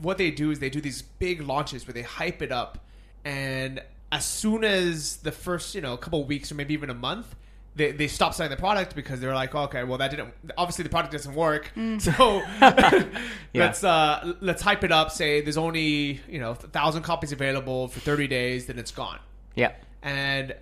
[0.00, 2.86] what they do is they do these big launches where they hype it up,
[3.24, 7.34] and as soon as the first you know couple weeks or maybe even a month.
[7.76, 10.34] They, they stop selling the product because they're like, okay, well that didn't.
[10.56, 11.70] Obviously, the product doesn't work.
[12.00, 12.42] So
[13.54, 15.12] let's uh, let's hype it up.
[15.12, 19.20] Say there's only you know a thousand copies available for 30 days, then it's gone
[19.62, 19.72] yeah.
[20.02, 20.54] and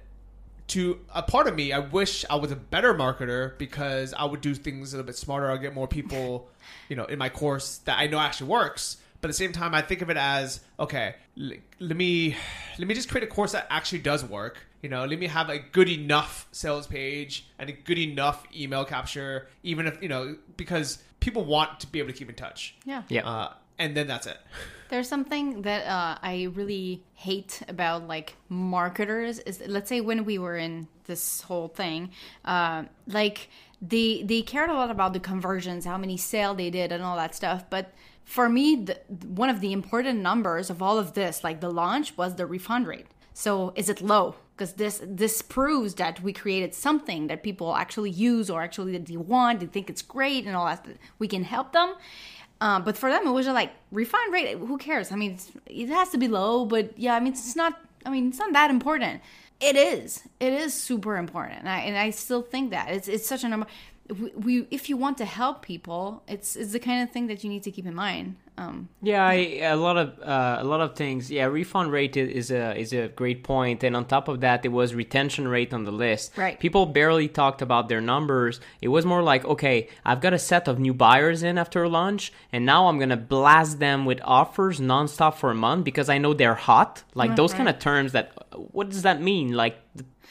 [0.75, 4.41] to a part of me i wish i was a better marketer because i would
[4.41, 5.49] do things a little bit smarter.
[5.51, 6.49] I'll get more people
[6.89, 8.97] you know in my course that i know actually works.
[9.21, 12.37] But at the same time i think of it as okay l- let me
[12.79, 14.57] let me just create a course that actually does work.
[14.83, 18.85] You know let me have a good enough sales page and a good enough email
[18.85, 22.75] capture even if you know because people want to be able to keep in touch.
[22.85, 23.27] Yeah, Yeah.
[23.27, 24.39] uh, and then that's it
[24.89, 30.39] There's something that uh, I really hate about like marketers is let's say when we
[30.39, 32.11] were in this whole thing,
[32.45, 33.49] uh, like
[33.83, 37.17] they they cared a lot about the conversions, how many sale they did, and all
[37.17, 37.65] that stuff.
[37.71, 37.93] But
[38.25, 42.17] for me, the, one of the important numbers of all of this, like the launch,
[42.17, 43.07] was the refund rate.
[43.33, 44.37] So is it low?
[44.57, 49.07] Because this this proves that we created something that people actually use or actually that
[49.07, 50.87] they want, they think it's great, and all that.
[51.19, 51.95] We can help them.
[52.61, 54.57] Um, but for them, it was just like refund rate.
[54.57, 55.13] Who cares?
[55.13, 57.79] I mean, it has to be low, but yeah, I mean, it's not.
[58.05, 59.21] I mean, it's not that important.
[59.61, 60.23] It is.
[60.39, 63.49] It is super important, and I, and I still think that it's it's such a
[63.49, 63.67] number.
[64.09, 67.43] We, we if you want to help people, it's it's the kind of thing that
[67.45, 68.37] you need to keep in mind.
[68.59, 71.31] Um, Yeah, I, a lot of uh, a lot of things.
[71.31, 74.69] Yeah, refund rate is a is a great point, and on top of that, it
[74.69, 76.37] was retention rate on the list.
[76.37, 76.59] Right.
[76.59, 78.61] People barely talked about their numbers.
[78.81, 82.33] It was more like, okay, I've got a set of new buyers in after lunch,
[82.53, 86.33] and now I'm gonna blast them with offers nonstop for a month because I know
[86.33, 87.03] they're hot.
[87.15, 88.13] Like those kind of terms.
[88.13, 88.33] That
[88.73, 89.53] what does that mean?
[89.53, 89.77] Like,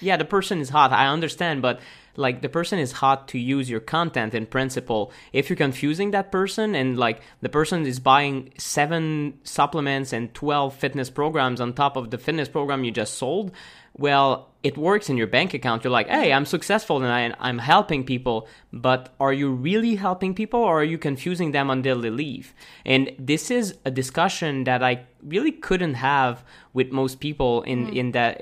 [0.01, 0.91] yeah, the person is hot.
[0.91, 1.79] I understand, but
[2.17, 5.11] like the person is hot to use your content in principle.
[5.33, 10.75] If you're confusing that person and like the person is buying seven supplements and 12
[10.75, 13.51] fitness programs on top of the fitness program you just sold
[13.97, 15.83] well it works in your bank account.
[15.83, 20.33] You're like hey i'm successful and I, i'm helping people but are you really helping
[20.33, 22.53] people or are you confusing them until they leave?
[22.85, 28.11] And this is a discussion that i really couldn't have with most people in in
[28.17, 28.33] that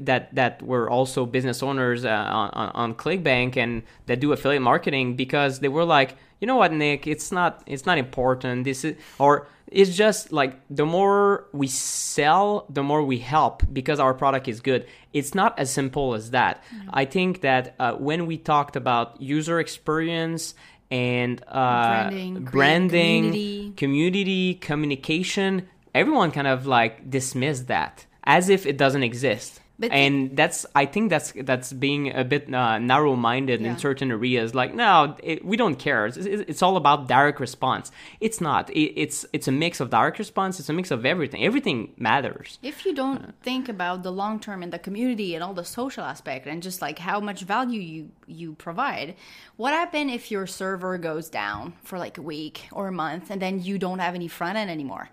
[0.00, 4.62] that that were also business owners uh, on, on on clickbank and that do affiliate
[4.62, 7.06] marketing because they were like you know what nick?
[7.06, 8.64] It's not it's not important.
[8.64, 13.98] This is or it's just like the more we sell the more we help because
[13.98, 14.86] our product is good.
[15.12, 16.62] It's not as simple as that.
[16.90, 20.54] I think that uh, when we talked about user experience
[20.90, 23.72] and uh, Branding, branding community.
[23.76, 30.36] community communication everyone kind of like dismissed that as if it doesn't exist But- and
[30.36, 33.70] that's i think that's that's being a bit uh, narrow-minded Yeah.
[33.70, 34.54] in certain areas.
[34.54, 36.06] Like no it, we don't care.
[36.06, 37.90] It's, it's it's all about direct response.
[38.20, 38.70] It's not.
[38.70, 40.60] It, it's it's a mix of direct response.
[40.60, 41.42] It's a mix of everything.
[41.44, 42.58] Everything matters.
[42.62, 46.04] If you don't think about the long term and the community and all the social
[46.04, 49.16] aspect and just like how much value you you provide
[49.56, 53.42] what happen if your server goes down for like a week or a month and
[53.42, 55.08] then you don't have any front end anymore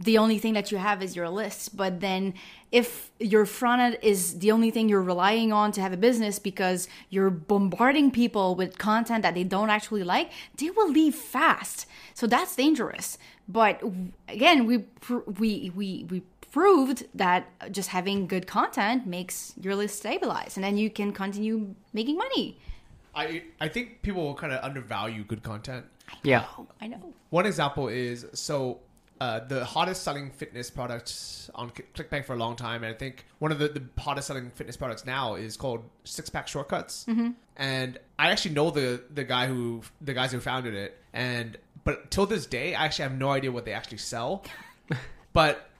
[0.00, 1.76] the only thing that you have is your list.
[1.76, 2.34] But then
[2.70, 6.38] if your front end is the only thing you're relying on to have a business
[6.38, 11.86] because you're bombarding people with content that they don't actually like they will leave fast.
[12.14, 13.18] So that's dangerous.
[13.46, 13.82] But
[14.28, 14.84] again we
[15.38, 20.76] we we we proved that just having good content makes your list stabilize and then
[20.76, 22.58] you can continue making money.
[23.14, 25.84] I I think people will kind of undervalue good content.
[26.22, 26.46] yeah.
[26.80, 27.12] I know.
[27.28, 28.80] One example is so
[29.22, 33.24] uh, the hottest selling fitness products on ClickBank for a long time, and I think
[33.38, 37.04] one of the, the hottest selling fitness products now is called Six Pack Shortcuts.
[37.08, 37.30] Mm-hmm.
[37.56, 42.10] And I actually know the the guy who the guys who founded it, and but
[42.10, 44.44] till this day, I actually have no idea what they actually sell.
[45.32, 45.70] but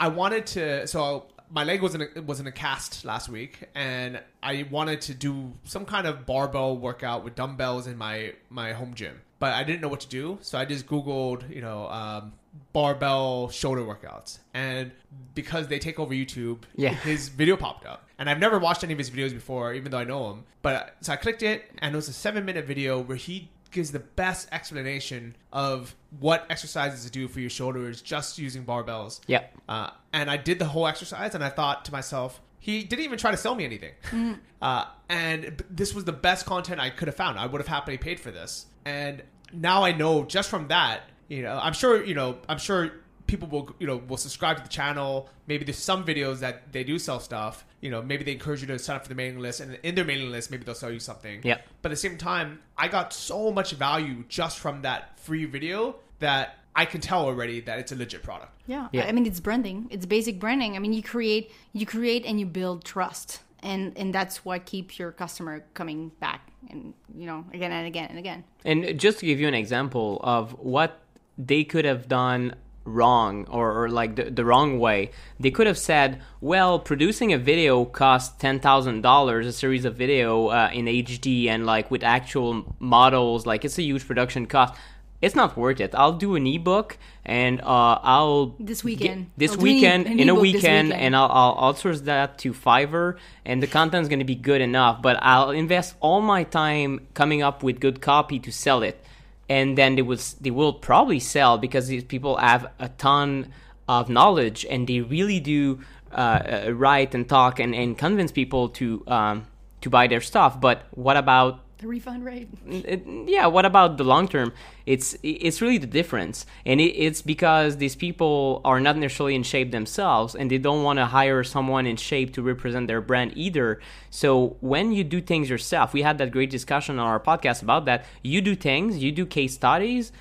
[0.00, 3.68] I wanted to so my leg was in a, was in a cast last week,
[3.76, 8.72] and I wanted to do some kind of barbell workout with dumbbells in my my
[8.72, 11.86] home gym, but I didn't know what to do, so I just googled you know
[11.86, 12.32] um,
[12.72, 14.92] barbell shoulder workouts, and
[15.34, 16.94] because they take over YouTube, Yeah.
[16.94, 19.98] his video popped up, and I've never watched any of his videos before, even though
[19.98, 20.44] I know him.
[20.62, 23.92] But so I clicked it, and it was a seven minute video where he gives
[23.92, 29.20] the best explanation of what exercises to do for your shoulders just using barbells.
[29.28, 33.04] yeah Uh, and I did the whole exercise, and I thought to myself, he didn't
[33.04, 33.92] even try to sell me anything.
[34.62, 37.38] Uh, and this was the best content I could have found.
[37.38, 38.66] I would have happily paid for this.
[38.84, 39.22] And
[39.54, 42.90] now I know just from that, you know, I'm sure, you know, I'm sure
[43.26, 45.30] people will, you know, will subscribe to the channel.
[45.46, 47.64] Maybe there's some videos that they do sell stuff.
[47.80, 49.94] You know, maybe they encourage you to sign up for the mailing list, and in
[49.94, 51.40] their mailing list, maybe they'll sell you something.
[51.44, 51.58] Yeah.
[51.82, 55.96] But at the same time, I got so much value just from that free video
[56.18, 58.52] that I can tell already that it's a legit product.
[58.66, 58.88] Yeah.
[58.92, 59.06] Yeah.
[59.06, 59.86] I mean it's branding.
[59.90, 60.76] It's basic branding.
[60.76, 63.40] I mean you create you create and you build trust.
[63.62, 68.06] And and that's what keeps your customer coming back and you know, again and again
[68.10, 68.44] and again.
[68.64, 71.00] And just to give you an example of what
[71.46, 75.78] they could have done wrong or, or like the, the wrong way, they could have
[75.78, 81.66] said, well, producing a video costs $10,000, a series of video uh, in HD and
[81.66, 84.74] like with actual models, like it's a huge production cost.
[85.20, 85.94] It's not worth it.
[85.94, 89.30] I'll do an ebook and uh, I'll This get- weekend.
[89.36, 90.92] this an e- weekend an in a weekend, weekend.
[90.94, 95.02] and I'll, I'll outsource that to Fiverr, and the content's going to be good enough.
[95.02, 99.04] But I'll invest all my time coming up with good copy to sell it,
[99.50, 103.52] and then they will they will probably sell because these people have a ton
[103.88, 105.80] of knowledge and they really do
[106.12, 109.46] uh, uh, write and talk and, and convince people to um,
[109.80, 110.60] to buy their stuff.
[110.60, 112.48] But what about The refund rate.
[112.68, 114.52] it- yeah what about the long term?
[114.84, 116.44] It's it's really the difference.
[116.66, 120.82] And it, it's because these people are not necessarily in shape themselves and they don't
[120.82, 123.80] want to hire someone in shape to represent their brand either.
[124.10, 127.86] So when you do things yourself we had that great discussion on our podcast about
[127.86, 128.04] that.
[128.22, 130.12] You do things you do case studies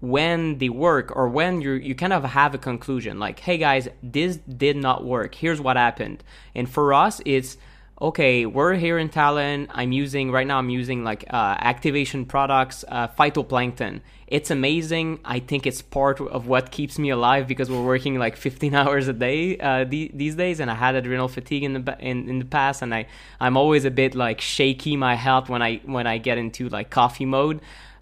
[0.00, 3.88] when they work or when you you kind of have a conclusion like hey guys
[4.04, 5.34] this did not work.
[5.34, 6.22] Here's what happened.
[6.54, 7.56] And for us it's
[8.00, 9.66] okay, we're here in Thailand.
[9.70, 10.58] I'm using right now.
[10.58, 14.00] I'm using like uh, activation products, uh, phytoplankton.
[14.28, 15.20] It's amazing.
[15.24, 19.08] I think it's part of what keeps me alive because we're working like 15 hours
[19.08, 22.38] a day uh, the, these days, and I had adrenal fatigue in the in, in
[22.38, 23.06] the past, and I
[23.40, 26.90] I'm always a bit like shaky my health when I when I get into like
[26.90, 27.60] coffee mode.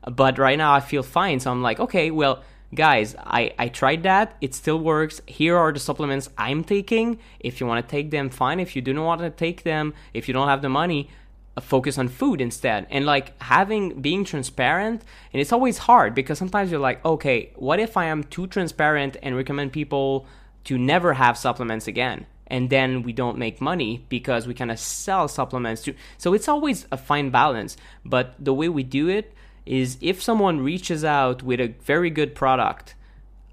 [0.08, 4.02] But right now I feel fine, so I'm like, okay, well guys I, I tried
[4.02, 4.36] that.
[4.40, 5.20] It still works.
[5.26, 7.18] Here are the supplements i'm taking.
[7.40, 8.60] If you want to take them fine.
[8.60, 11.10] If you do not want to take them if you don't have the money
[11.56, 12.86] uh, focus on food instead.
[12.90, 15.02] And like having being transparent
[15.32, 19.16] and it's always hard because sometimes you're like okay what if i am too transparent
[19.22, 20.26] and recommend people
[20.64, 22.26] to never have supplements again?
[22.48, 26.48] And then we don't make money because we kind of sell supplements to so it's
[26.48, 27.76] always a fine balance.
[28.04, 29.32] But the way we do it
[29.66, 32.94] is if someone reaches out with a very good product,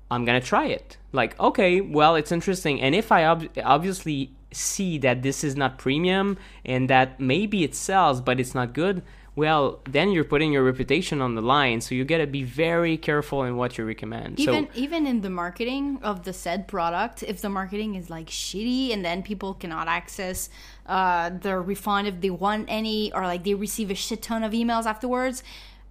[0.09, 0.97] I'm gonna try it.
[1.11, 5.79] Like, okay, well, it's interesting, and if I ob- obviously see that this is not
[5.79, 9.01] premium and that maybe it sells but it's not good,
[9.35, 11.81] well, then you're putting your reputation on the line.
[11.81, 14.39] So you gotta be very careful in what you recommend.
[14.39, 18.27] Even so, even in the marketing of the said product, if the marketing is like
[18.27, 20.49] shitty and then people cannot access
[20.85, 24.51] uh, the refund if they want any, or like they receive a shit ton of
[24.51, 25.43] emails afterwards,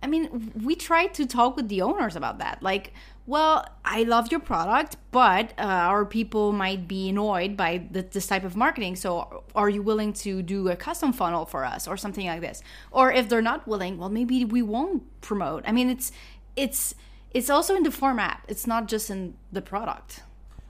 [0.02, 2.62] I mean, we tried to talk with the owners about that.
[2.62, 2.92] Like,
[3.26, 8.26] well, I love your product, but uh, our people might be annoyed by the, this
[8.26, 8.96] type of marketing.
[8.96, 12.62] So, are you willing to do a custom funnel for us or something like this?
[12.90, 15.62] Or if they're not willing, well, maybe we won't promote.
[15.66, 16.10] I mean, it's
[16.56, 16.94] it's
[17.30, 18.44] it's also in the format.
[18.48, 20.22] It's not just in the product.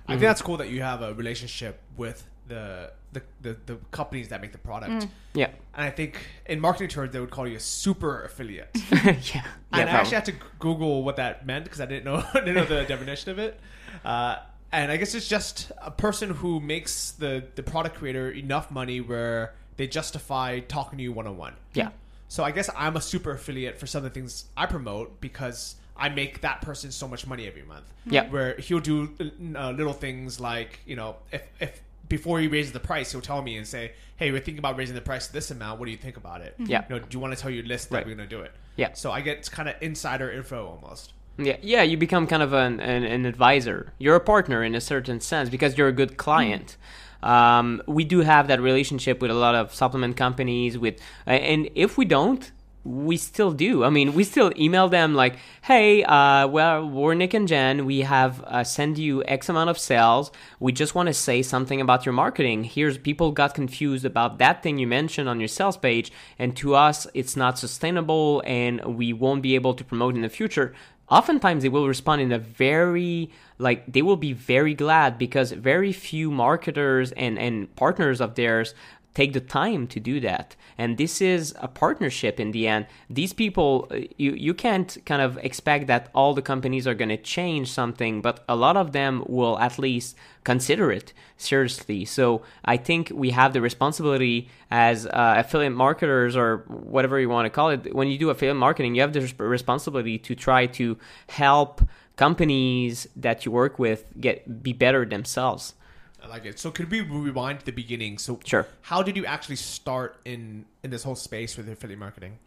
[0.07, 4.29] I think that's cool that you have a relationship with the the, the, the companies
[4.29, 5.07] that make the product.
[5.35, 8.71] yeah, And I think in marketing terms, they would call you a super affiliate.
[8.91, 8.99] yeah,
[9.35, 9.45] yeah.
[9.71, 9.91] and I probably.
[9.91, 13.31] actually had to Google what that meant because I didn't know didn't know the definition
[13.33, 13.61] of it.
[14.05, 14.37] Uh,
[14.73, 19.01] and I guess it's just a person who makes the the product creator enough money
[19.03, 21.55] where they justify talking to you one on one.
[21.75, 21.91] yeah.
[22.29, 25.75] So I guess I'm a super affiliate for some of the things I promote because
[25.99, 27.85] I make that person so much money every month.
[28.07, 28.27] Yeah.
[28.31, 29.11] Where he'll do
[29.55, 33.43] uh, little things like you know if if before he raises the price, he'll tell
[33.43, 35.79] me and say, "Hey, we're thinking about raising the price to this amount.
[35.81, 36.55] What do you think about it?
[36.59, 36.85] Yeah.
[36.89, 38.07] You know, do you want to tell your list that Right.
[38.07, 38.53] we're going to do it?
[38.77, 38.93] Yeah.
[38.95, 41.13] So I get kind of insider info almost.
[41.39, 43.95] Yeah, yeah, you become kind of an, an, an advisor.
[43.99, 46.77] You're a partner in a certain sense because you're a good client.
[47.23, 50.77] Um, we do have that relationship with a lot of supplement companies.
[50.77, 52.51] With and if we don't,
[52.85, 53.85] we still do.
[53.85, 57.87] I mean, we still email them like, "Hey, uh, well, we're Nick and Jen.
[57.87, 60.33] We have uh, send you X amount of sales.
[60.59, 62.65] We just want to say something about your marketing.
[62.65, 66.75] Here's people got confused about that thing you mentioned on your sales page, and to
[66.75, 70.75] us, it's not sustainable, and we won't be able to promote in the future."
[71.13, 75.93] oftentimes they will respond in a very like they will be very glad because very
[75.93, 78.75] few marketers and and partners of theirs
[79.15, 80.57] take the time to do that.
[80.79, 82.87] And this is a partnership in the end.
[83.11, 87.11] These people uh, you you can't kind of expect that all the companies are going
[87.11, 92.05] to change something but a lot of them will at least consider it seriously.
[92.05, 97.47] So i think we have the responsibility as uh, affiliate marketers or whatever you want
[97.47, 97.95] to call it.
[97.95, 100.97] When you do affiliate marketing you have the responsibility to try to
[101.29, 101.83] help
[102.17, 105.75] companies that you work with get be better themselves
[106.23, 106.59] I like it.
[106.59, 108.19] So could we rewind to the beginning?
[108.19, 108.67] So Sure.
[108.83, 112.39] How did you actually start in in this whole space with affiliate marketing?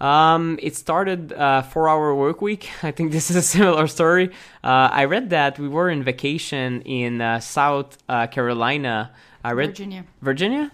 [0.00, 2.70] Um, it started uh, four hour work week.
[2.82, 4.30] I think this is a similar story.
[4.62, 9.10] Uh, I read that we were in vacation in uh, South uh, Carolina.
[9.44, 10.04] I read Virginia.
[10.22, 10.70] Virginia.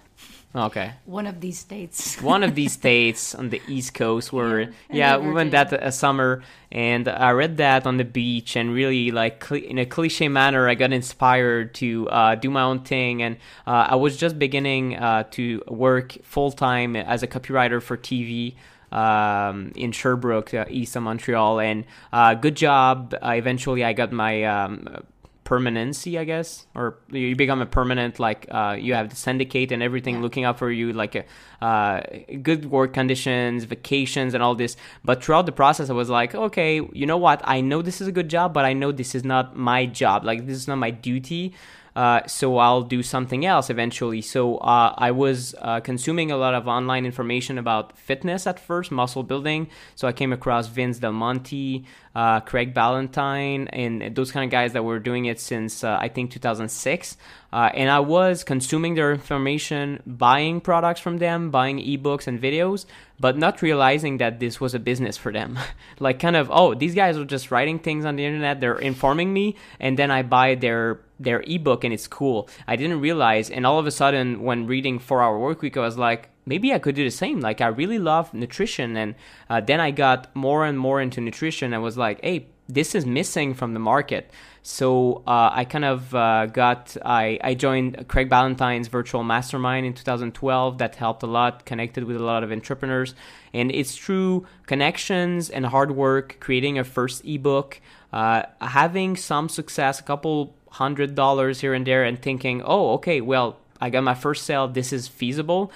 [0.56, 2.22] Okay, One of these states.
[2.22, 5.90] one of these states on the East Coast where Yeah, yeah, we went that a
[5.90, 10.28] summer, and I read that on the beach, and really like cli in a cliche
[10.28, 13.36] manner, I got inspired to uh, do my own thing, and
[13.66, 18.54] uh, I was just beginning uh, to work full time as a copywriter for TV
[18.92, 23.12] um, in Sherbrooke, uh, east of Montreal, and uh, good job.
[23.20, 25.04] Uh, eventually, I got my um,
[25.44, 28.18] permanency, I guess, or you become a permanent.
[28.18, 30.22] Like uh, you have the syndicate and everything Yeah.
[30.22, 31.24] looking out for you, like a,
[31.64, 32.00] uh,
[32.42, 34.76] good work conditions, vacations, and all this.
[35.04, 37.40] But throughout the process, I was like, okay, you know what?
[37.44, 40.24] I know this is a good job, but I know this is not my job.
[40.24, 41.54] Like this is not my duty.
[41.94, 44.20] Uh, so I'll do something else eventually.
[44.20, 48.90] So uh, I was uh, consuming a lot of online information about fitness at first,
[48.90, 49.68] muscle building.
[49.94, 54.72] So I came across Vince Del Monte, uh, Craig Ballantyne, and those kind of guys
[54.72, 57.16] that were doing it since uh, I think 2006.
[57.54, 62.84] Uh, and I was consuming their information, buying products from them, buying ebooks and videos,
[63.20, 65.56] but not realizing that this was a business for them.
[66.00, 69.32] like, kind of, oh, these guys are just writing things on the internet, they're informing
[69.32, 72.48] me, and then I buy their their ebook and it's cool.
[72.66, 75.80] I didn't realize, and all of a sudden, when reading Four Hour Work Week, I
[75.80, 77.38] was like, maybe I could do the same.
[77.38, 79.14] Like, I really love nutrition, and
[79.48, 81.72] uh, then I got more and more into nutrition.
[81.72, 84.32] I was like, hey, this is missing from the market.
[84.66, 89.92] So uh, I kind of uh, got I, I joined Craig Ballantyne's virtual mastermind in
[89.92, 90.78] 2012.
[90.78, 91.66] That helped a lot.
[91.66, 93.14] Connected with a lot of entrepreneurs,
[93.52, 97.78] and it's through connections and hard work, creating a first ebook,
[98.10, 103.20] uh, having some success, a couple hundred dollars here and there, and thinking, oh, okay,
[103.20, 104.66] well, I got my first sale.
[104.66, 105.70] This is feasible,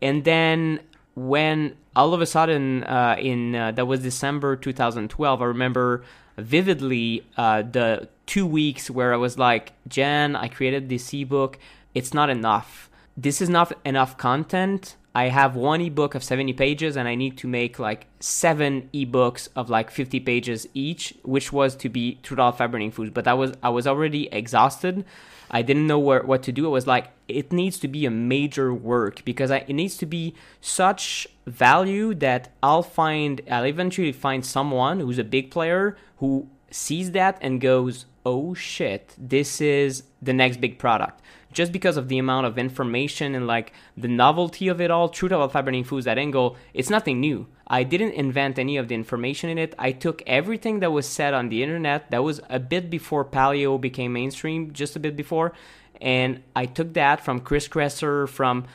[0.00, 0.78] and then
[1.16, 6.04] when all of a sudden uh, in uh, that was December 2012, I remember
[6.36, 11.58] vividly uh, the two weeks where I was like, Jen, I created this ebook.
[11.94, 12.90] It's not enough.
[13.16, 14.94] This is not enough content.
[15.14, 19.48] I have one ebook of 70 pages and I need to make like seven ebooks
[19.56, 23.10] of like 50 pages each, which was to be Truth About Fat Burning Foods.
[23.10, 25.04] But I was I was already exhausted.
[25.50, 26.66] I didn't know where, what to do.
[26.66, 30.06] I was like, it needs to be a major work because I, it needs to
[30.06, 36.48] be such value that I'll find, I'll eventually find someone who's a big player who
[36.70, 41.22] sees that and goes, oh shit, this is the next big product.
[41.52, 45.32] Just because of the amount of information and like the novelty of it all, Truth
[45.32, 47.46] About Fat Burning Foods, that angle, it's nothing new.
[47.66, 49.74] I didn't invent any of the information in it.
[49.78, 53.80] I took everything that was said on the internet that was a bit before paleo
[53.80, 55.52] became mainstream, just a bit before,
[56.00, 58.66] and I took that from Chris Kresser, from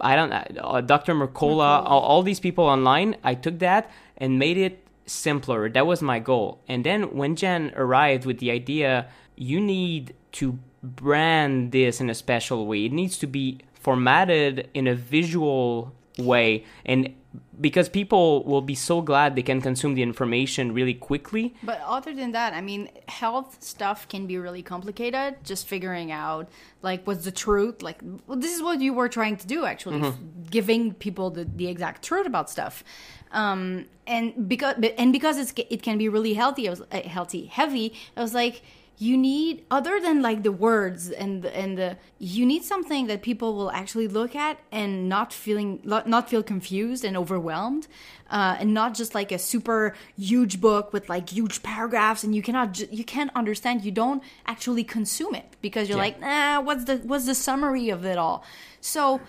[0.00, 1.14] I don't uh, Dr.
[1.14, 3.16] Mercola, all, all these people online.
[3.24, 5.68] I took that and made it simpler.
[5.68, 6.60] That was my goal.
[6.68, 12.14] And then when Jen arrived with the idea, you need to brand this in a
[12.14, 12.84] special way.
[12.84, 17.14] It needs to be formatted in a visual way and
[17.60, 21.54] because people will be so glad they can consume the information really quickly.
[21.62, 25.36] But other than that, I mean, health stuff can be really complicated.
[25.42, 26.48] Just figuring out
[26.82, 27.82] like what's the truth.
[27.82, 30.42] Like well, this is what you were trying to do, actually, mm-hmm.
[30.50, 32.84] giving people the, the exact truth about stuff.
[33.32, 37.46] Um, and because and because it's it can be really healthy, I was uh, healthy,
[37.46, 37.92] heavy.
[38.16, 38.62] I was like
[39.00, 43.54] you need other than like the words and and the you need something that people
[43.54, 47.86] will actually look at and not feeling not feel confused and overwhelmed
[48.30, 52.42] uh, and not just like a super huge book with like huge paragraphs and you
[52.42, 56.02] cannot you can't understand you don't actually consume it because you're yeah.
[56.02, 58.44] like nah what's the what's the summary of it all
[58.80, 59.20] so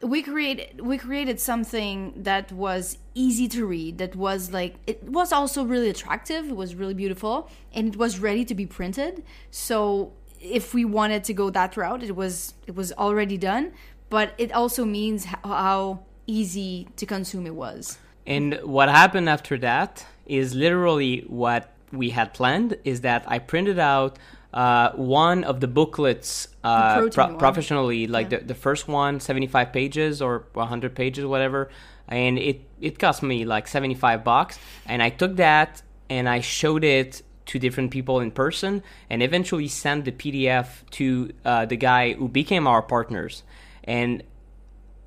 [0.00, 5.32] we created we created something that was easy to read that was like it was
[5.32, 9.24] also really attractive it was really beautiful and it was ready to be printed.
[9.50, 13.72] So if we wanted to go that route it was it was already done
[14.08, 17.98] but it also means how easy to consume it was.
[18.26, 23.78] And what happened after that is literally what we had planned is that i printed
[23.78, 24.18] out
[24.52, 28.38] uh, one of the booklets uh, the pro- professionally, like yeah.
[28.38, 31.68] the, the first one, 75 pages or 100 pages, whatever.
[32.08, 34.58] And it, it cost me like 75 bucks.
[34.86, 39.68] And I took that and I showed it to different people in person and eventually
[39.68, 43.42] sent the PDF to uh, the guy who became our partners.
[43.84, 44.22] And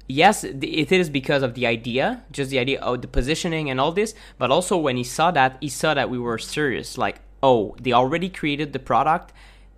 [0.07, 3.91] yes, it is because of the idea, just the idea of the positioning and all
[3.91, 6.97] this, but also when he saw that, he saw that we were serious.
[6.97, 9.33] Like, oh, they already created the product,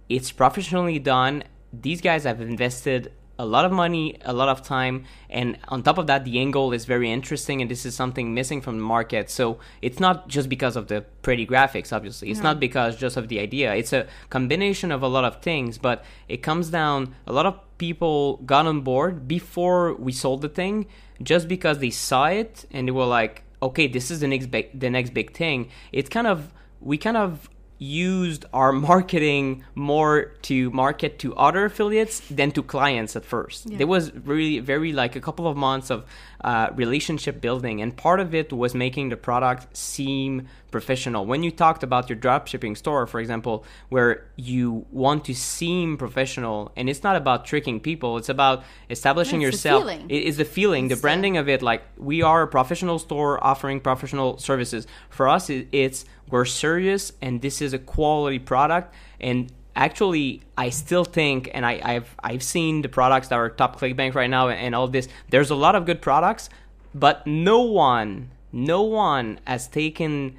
[0.09, 1.43] it's professionally done.
[1.72, 5.97] These guys have invested a lot of money, a lot of time, and on top
[5.97, 9.30] of that, the angle is very interesting, and this is something missing from the market.
[9.30, 12.30] So it's not just because of the pretty graphics, obviously.
[12.30, 12.51] It's no.
[12.51, 13.74] not because just of the idea.
[13.74, 17.16] It's a combination of a lot of things, but it comes down.
[17.26, 20.86] A lot of people got on board before we sold the thing,
[21.22, 24.80] just because they saw it and they were like, "Okay, this is the next big,
[24.80, 27.49] the next big thing." It's kind of we kind of
[27.84, 33.70] used our marketing more to market to other affiliates than to clients at first.
[33.70, 33.78] Yeah.
[33.80, 36.06] There was really very like a couple of months of
[36.44, 41.26] uh, relationship building, and part of it was making the product seem professional.
[41.26, 46.72] When you talked about your dropshipping store, for example, where you want to seem professional,
[46.76, 49.86] and it's not about tricking people, it's about establishing it's yourself.
[49.86, 51.62] The it is the feeling, it's the branding of it.
[51.62, 54.88] Like we are a professional store offering professional services.
[55.10, 61.04] For us, it's we're serious, and this is a quality product, and actually i still
[61.04, 64.60] think and I, have i've seen the products that are top clickbank right now and,
[64.60, 66.50] and all this there's a lot of good products
[66.94, 70.36] but no one no one has taken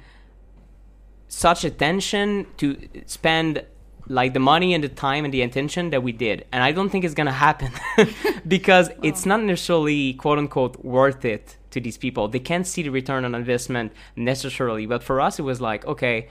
[1.27, 3.65] such attention to spend
[4.07, 6.45] like the money and the time and the intention that we did.
[6.51, 7.71] And I don't think it's gonna happen
[8.47, 8.99] because oh.
[9.03, 12.27] it's not necessarily quote unquote worth it to these people.
[12.27, 14.85] They can't see the return on investment necessarily.
[14.85, 16.29] But for us, it was like, okay,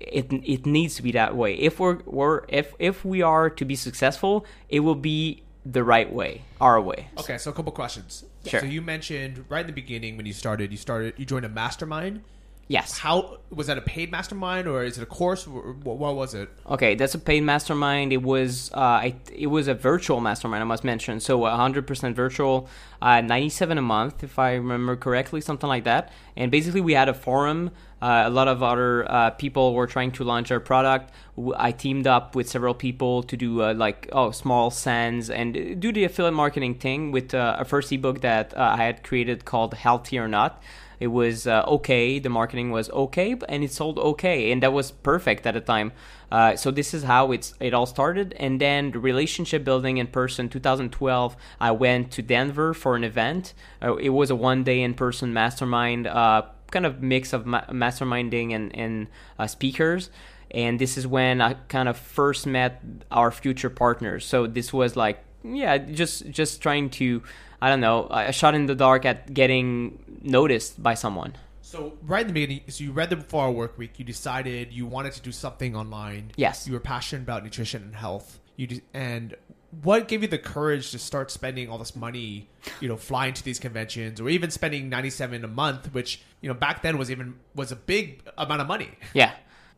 [0.00, 1.54] it it needs to be that way.
[1.54, 6.10] If we're, we're if if we are to be successful, it will be the right
[6.12, 7.08] way, our way.
[7.18, 8.24] Okay, so a couple questions.
[8.46, 8.60] Sure.
[8.60, 11.48] So you mentioned right in the beginning when you started, you started, you joined a
[11.48, 12.22] mastermind.
[12.68, 12.98] Yes.
[12.98, 15.46] How was that a paid mastermind or is it a course?
[15.46, 16.50] What, what was it?
[16.66, 18.12] Okay, that's a paid mastermind.
[18.12, 20.62] It was uh, I, it was a virtual mastermind.
[20.62, 22.68] I must mention, so 100% virtual,
[23.00, 26.12] uh, 97 a month if I remember correctly, something like that.
[26.36, 27.70] And basically, we had a forum.
[28.00, 31.12] Uh, a lot of other uh, people were trying to launch our product.
[31.56, 35.92] I teamed up with several people to do uh, like oh small sends and do
[35.92, 39.74] the affiliate marketing thing with uh, a first ebook that uh, I had created called
[39.74, 40.62] Healthy or Not.
[41.00, 42.18] It was uh, okay.
[42.18, 45.92] The marketing was okay and it sold okay and that was perfect at the time.
[46.30, 48.34] Uh, so this is how it's it all started.
[48.38, 53.54] And then the relationship building in person 2012 i went to denver for an event.
[53.82, 57.64] Uh, it was a one day in person mastermind uh, kind of mix of ma-
[57.66, 59.06] masterminding and, and
[59.38, 60.10] uh, speakers
[60.50, 64.96] and this is when i kind of first met our future partners so this was
[64.96, 67.22] like yeah just just trying to
[67.62, 72.22] i don't know a shot in the dark at getting noticed by someone So right
[72.22, 73.98] in the beginning, so you read the Four Hour Work Week.
[73.98, 76.32] You decided you wanted to do something online.
[76.36, 76.66] Yes.
[76.66, 78.40] You were passionate about nutrition and health.
[78.56, 79.36] You de- and
[79.82, 82.48] what gave you the courage to start spending all this money?
[82.80, 86.48] You know, flying to these conventions, or even spending ninety seven a month, which you
[86.48, 88.90] know back then was even was a big amount of money.
[89.14, 89.32] Yeah,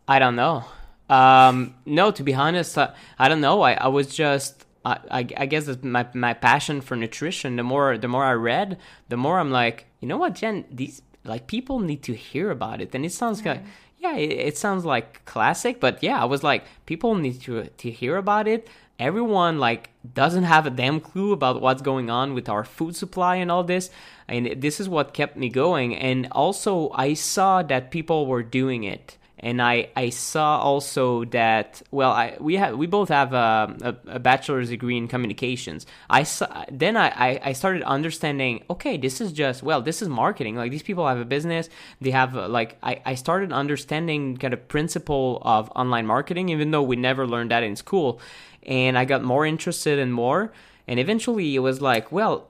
[0.07, 0.65] I don't know.
[1.09, 3.63] Um, no, to be honest, uh, I don't know.
[3.63, 7.57] I, I was just, I, I, I guess my my passion for nutrition.
[7.57, 8.79] The more the more I read,
[9.09, 10.67] the more I'm like, you know what, Jen?
[10.71, 13.63] These like people need to hear about it, and it sounds like.
[14.03, 17.91] Yeah, it, it sounds like classic, but yeah, I was like, people need to to
[17.91, 18.67] hear about it.
[19.01, 23.37] Everyone like doesn't have a damn clue about what's going on with our food supply
[23.37, 23.89] and all this,
[24.29, 25.97] and this is what kept me going.
[25.97, 31.83] And also, I saw that people were doing it and I, I saw also that
[31.91, 35.87] well I we have we both have a, a, a bachelor's degree in communications.
[36.09, 40.09] I saw then I, I, I started understanding okay this is just well this is
[40.09, 40.57] marketing.
[40.57, 41.71] Like these people have a business.
[42.01, 46.71] They have uh, like I, I started understanding kind of principle of online marketing even
[46.71, 48.21] though we never learned that in school.
[48.65, 50.53] And I got more interested and more.
[50.87, 52.49] And eventually it was like well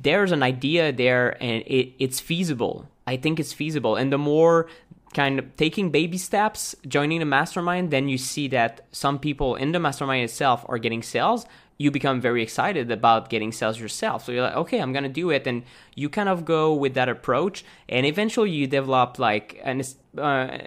[0.00, 2.86] there's an idea there and it, it's feasible.
[3.04, 3.96] I think it's feasible.
[3.96, 4.68] And the more
[5.14, 9.72] kind of taking baby steps joining the mastermind then you see that some people in
[9.72, 11.46] the mastermind itself are getting sales.
[11.78, 14.24] You become very excited about getting sales yourself.
[14.24, 15.46] So you're like okay i'm gonna do it.
[15.46, 15.62] And
[15.94, 17.64] you kind of go with that approach.
[17.88, 19.82] And eventually you develop like an
[20.18, 20.58] uh,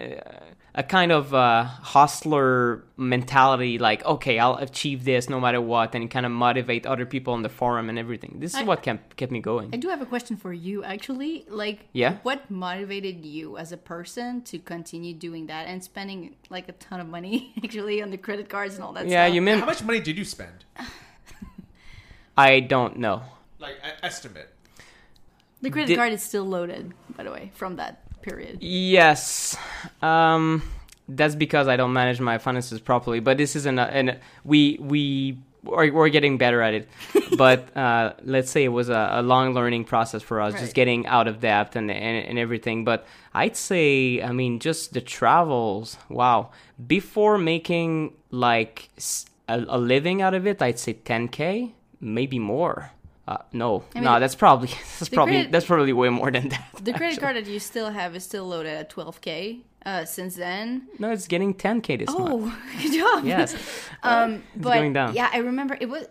[0.74, 6.10] a kind of uh, hustler mentality like okay i'll achieve this no matter what and
[6.10, 9.16] kind of motivate other people on the forum and everything this is I- what kept,
[9.16, 11.44] kept me going I do have a question for you, actually.
[11.48, 12.16] Like, Yeah?
[12.22, 17.00] what motivated you as a person to continue doing that and spending like a ton
[17.00, 19.34] of money, actually, on the credit cards and all that yeah stuff?
[19.34, 20.64] you mean How much money did you spend?
[22.36, 23.22] i don't know
[23.58, 24.48] Like estimate.
[25.60, 28.58] the credit Did- card is still loaded, by the way, from that period.
[28.62, 29.56] Yes.
[30.00, 30.62] Um,
[31.08, 33.20] that's because I don't manage my finances properly.
[33.20, 35.38] But this isn't, a, and we we
[35.70, 36.88] are, we're getting better at it.
[37.36, 41.06] but uh, let's say it was a, a long learning process for us, just getting
[41.06, 42.84] out of debt and, and and everything.
[42.84, 45.96] But I'd say, I mean, just the travels.
[46.08, 46.50] Wow.
[46.86, 48.90] Before making like
[49.48, 52.92] a living out of it, I'd say 10k, maybe more.
[53.26, 54.68] Uh, no, I no, that's probably
[54.98, 56.68] that's probably credit- that's probably way more than that.
[56.82, 57.20] The credit actually.
[57.20, 59.60] card that you still have is still loaded at 12k.
[59.84, 62.30] Uh, since then, No, it's getting 10k this month.
[62.32, 63.24] oh, good job.
[63.24, 63.56] Yes.
[64.04, 65.12] um, but going down.
[65.14, 66.06] yeah, I remember it was,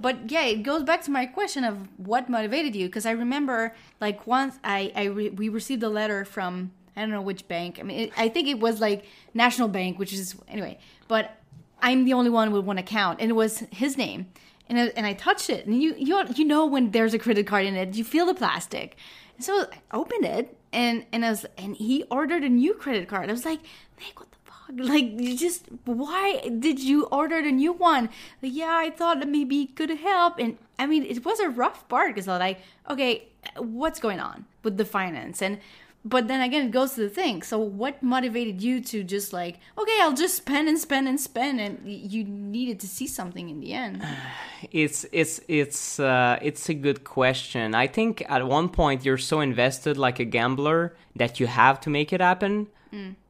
[0.00, 3.72] but yeah, it goes back to my question of what motivated you because I remember
[4.00, 7.78] like once I I re- we received a letter from I don't know which bank.
[7.78, 10.78] I mean, it, I think it was like National Bank, which is anyway.
[11.06, 11.36] But
[11.80, 14.26] I'm the only one with one account, and it was his name,
[14.68, 17.46] and I, and I touched it, and you you you know when there's a credit
[17.46, 18.96] card in it, you feel the plastic.
[19.38, 23.28] So I opened it, and and I was and he ordered a new credit card.
[23.28, 23.60] I was like,
[23.98, 24.50] Nick, what the fuck?
[24.76, 28.08] Like, you just why did you order the new one?
[28.42, 31.50] Like, yeah, I thought that maybe it could help, and I mean, it was a
[31.50, 35.58] rough part because I was like, okay, what's going on with the finance and.
[36.06, 37.42] But then again, it goes to the thing.
[37.42, 41.60] So, what motivated you to just like, okay, I'll just spend and spend and spend,
[41.60, 44.04] and you needed to see something in the end?
[44.72, 47.74] It's it's it's uh, it's a good question.
[47.74, 51.90] I think at one point you're so invested like a gambler that you have to
[51.90, 52.68] make it happen.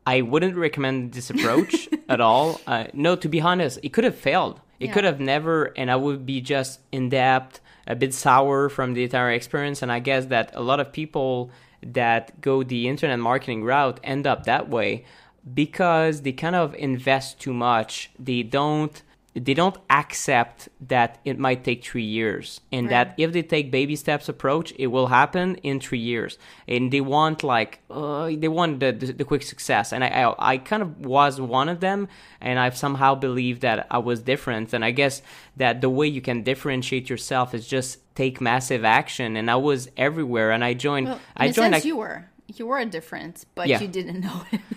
[0.06, 2.60] I wouldn't recommend this approach at all.
[2.66, 4.60] Uh, no, to be honest, it could have failed.
[4.78, 4.92] It Yeah.
[4.92, 9.02] could have never, and I would be just in depth, a bit sour from the
[9.04, 9.80] entire experience.
[9.82, 11.50] And I guess that a lot of people
[11.92, 15.04] that go the internet marketing route end up that way
[15.52, 18.10] because they kind of invest too much.
[18.18, 19.02] They don't
[19.36, 23.96] they don't accept that it might take three years and that if they take baby
[23.96, 26.38] steps approach it will happen in three years.
[26.68, 29.92] And they want like uh, they want the, the, the quick success.
[29.92, 32.06] And I, I i kind of was one of them
[32.40, 34.72] and i've somehow believed that i was different.
[34.72, 35.20] And i guess
[35.56, 39.36] that the way you can differentiate yourself is just take massive action.
[39.36, 42.26] And i was everywhere and i joined Well, i joined a- you were.
[42.46, 43.80] You were different, but Yeah.
[43.80, 44.60] you didn't know it.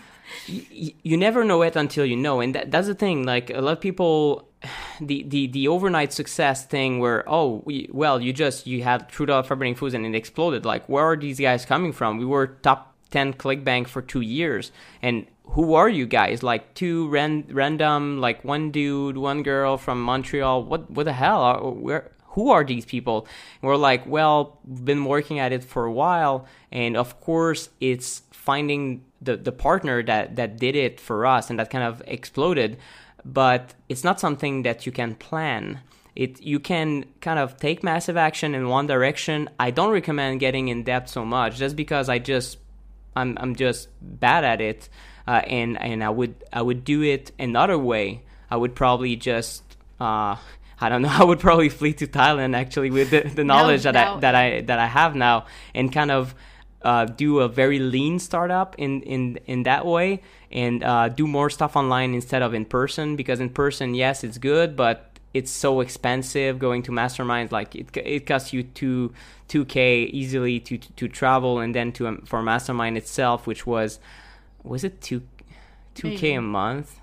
[0.48, 3.74] you never know it until you know and that, that's the thing like a lot
[3.74, 4.48] of people
[5.02, 9.30] the, the the overnight success thing where oh we, well you just you had Truth
[9.30, 12.26] About Fat Burning Foods and it exploded like where are these guys coming from we
[12.26, 14.72] were top 10 clickbank for two years
[15.02, 20.02] and who are you guys like two ran, random like one dude one girl from
[20.02, 23.28] montreal what what the hell are, where who are these people?
[23.62, 28.22] And we're like, well, been working at it for a while, and of course, it's
[28.30, 32.78] finding the the partner that that did it for us and that kind of exploded.
[33.26, 35.82] But it's not something that you can plan.
[36.16, 39.50] It you can kind of take massive action in one direction.
[39.60, 42.58] I don't recommend getting in depth so much, just because I just
[43.16, 44.90] I'm I'm just bad at it,
[45.28, 48.24] uh, and and I would I would do it another way.
[48.50, 49.64] I would probably just
[50.00, 50.38] uh,
[50.80, 51.10] I don't know.
[51.12, 54.36] I would probably flee to Thailand actually with the, the knowledge that now- I that
[54.36, 55.46] I that I have now,
[55.76, 56.34] and kind of
[56.82, 60.22] uh, do a very lean startup in in in that way,
[60.52, 63.16] and uh, do more stuff online instead of in person.
[63.16, 67.52] Because in person, yes, it's good, but it's so expensive going to masterminds.
[67.52, 69.14] Like it it costs you two
[69.48, 73.66] two k easily to, to to travel, and then to um, for mastermind itself, which
[73.66, 74.00] was
[74.64, 75.22] was it two
[75.96, 76.52] two k a Maybe.
[76.52, 77.00] month?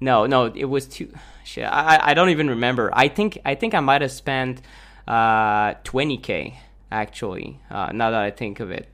[0.00, 1.12] No, no, it was two.
[1.44, 2.90] Shit, I I- I don't even remember.
[2.92, 4.62] I think I think I might have spent
[5.06, 6.54] uh 20k
[6.90, 7.60] actually.
[7.70, 8.88] Uh, now that I think of it,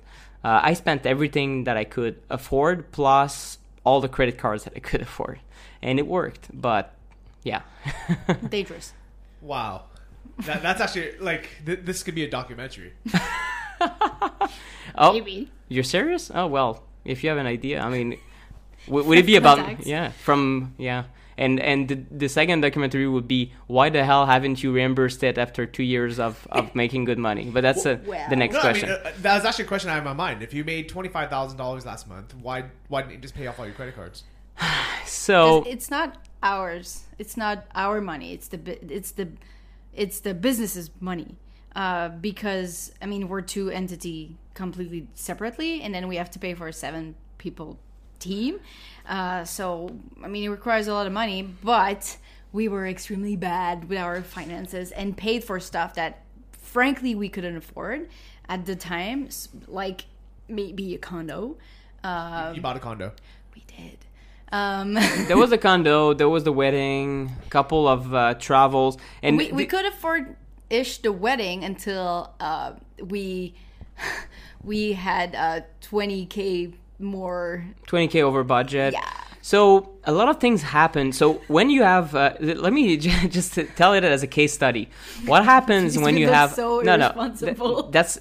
[0.45, 4.81] uh, I spent everything that I could afford plus all the credit cards that I
[4.81, 5.41] could afford,
[5.83, 6.49] and it worked.
[6.53, 6.95] But
[7.43, 7.63] yeah,
[8.49, 8.93] Dangerous.
[9.41, 9.85] Wow.
[10.47, 12.93] That, that's actually like th- this could be a documentary.
[13.81, 15.51] oh, Maybe.
[15.69, 16.31] you're serious?
[16.35, 18.19] Oh well, if you have an idea, I mean,
[18.87, 21.05] w- would it be about yeah from yeah.
[21.37, 25.37] And and the, the second documentary would be why the hell haven't you reimbursed it
[25.39, 27.51] after two years of, of making good money?
[27.53, 28.28] But that's uh, Well.
[28.30, 28.91] the next No, I mean, question.
[28.91, 30.43] uh, that was actually a question I had in my mind.
[30.43, 33.47] If you made twenty five thousand dollars last month, why why didn't you just pay
[33.49, 34.22] off all your credit cards?
[35.07, 37.05] so It's- it's not ours.
[37.18, 38.32] It's not our money.
[38.32, 39.28] It's the bu- it's the
[39.93, 41.37] it's the business's money.
[41.74, 46.55] Uh, because I mean we're two entity completely separately, and then we have to pay
[46.55, 47.78] for seven people
[48.25, 48.53] team.
[49.14, 49.64] Uh, so
[50.25, 52.16] I mean it requires a lot of money, but
[52.53, 56.12] we were extremely bad with our finances and paid for stuff that
[56.53, 58.09] frankly we couldn't afford
[58.49, 59.29] at the time,
[59.66, 60.05] like
[60.49, 61.57] maybe a condo.
[62.03, 63.12] Uh, you bought a condo.
[63.55, 63.99] we did.
[64.53, 64.95] Um,
[65.29, 69.51] there was a condo, there was the wedding, a couple of uh, travels, and we,
[69.51, 70.37] we the- could afford
[70.70, 72.72] ish the wedding until uh,
[73.03, 73.55] we
[74.62, 78.93] we had uh, 20k more 20k over budget.
[78.95, 79.01] Yeah.
[79.43, 81.13] So a lot of things happen.
[81.13, 84.89] So when you have, uh, let me j- just tell it as a case study.
[85.27, 87.13] What happens when you have so no no?
[87.37, 87.57] th-
[87.91, 88.19] that's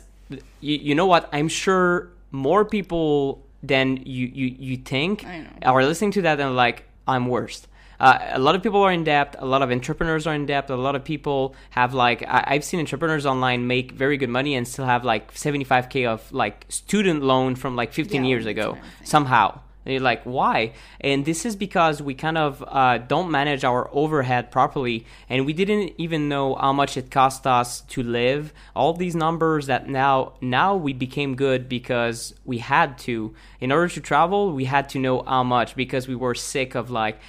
[0.60, 1.30] you, you know what?
[1.32, 5.26] I'm sure more people than you you you think
[5.62, 7.68] are listening to that and like I'm worst.
[8.04, 9.36] Uh, a lot of people are in debt.
[9.40, 10.70] A lot of entrepreneurs are in debt.
[10.70, 14.56] A lot of people have like I, I've seen entrepreneurs online make very good money
[14.56, 18.68] and still have like 75k of like student loan from like 15 Yeah, years ago
[18.72, 19.06] what I'm saying.
[19.16, 19.60] somehow.
[19.86, 20.72] And you're like, why?
[21.02, 25.52] And this is because we kind of uh, don't manage our overhead properly, and we
[25.52, 28.54] didn't even know how much it cost us to live.
[28.78, 33.34] All these numbers that now now we became good because we had to.
[33.60, 36.90] In order to travel, we had to know how much because we were sick of
[36.90, 37.20] like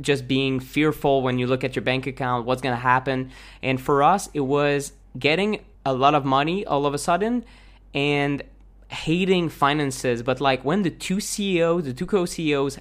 [0.00, 3.30] just being fearful when you look at your bank account, what's gonna happen.
[3.62, 7.44] And for us, it was getting a lot of money all of a sudden,
[7.92, 8.42] and
[8.88, 12.78] hating finances, but like when the two CEOs, the two co-CEOs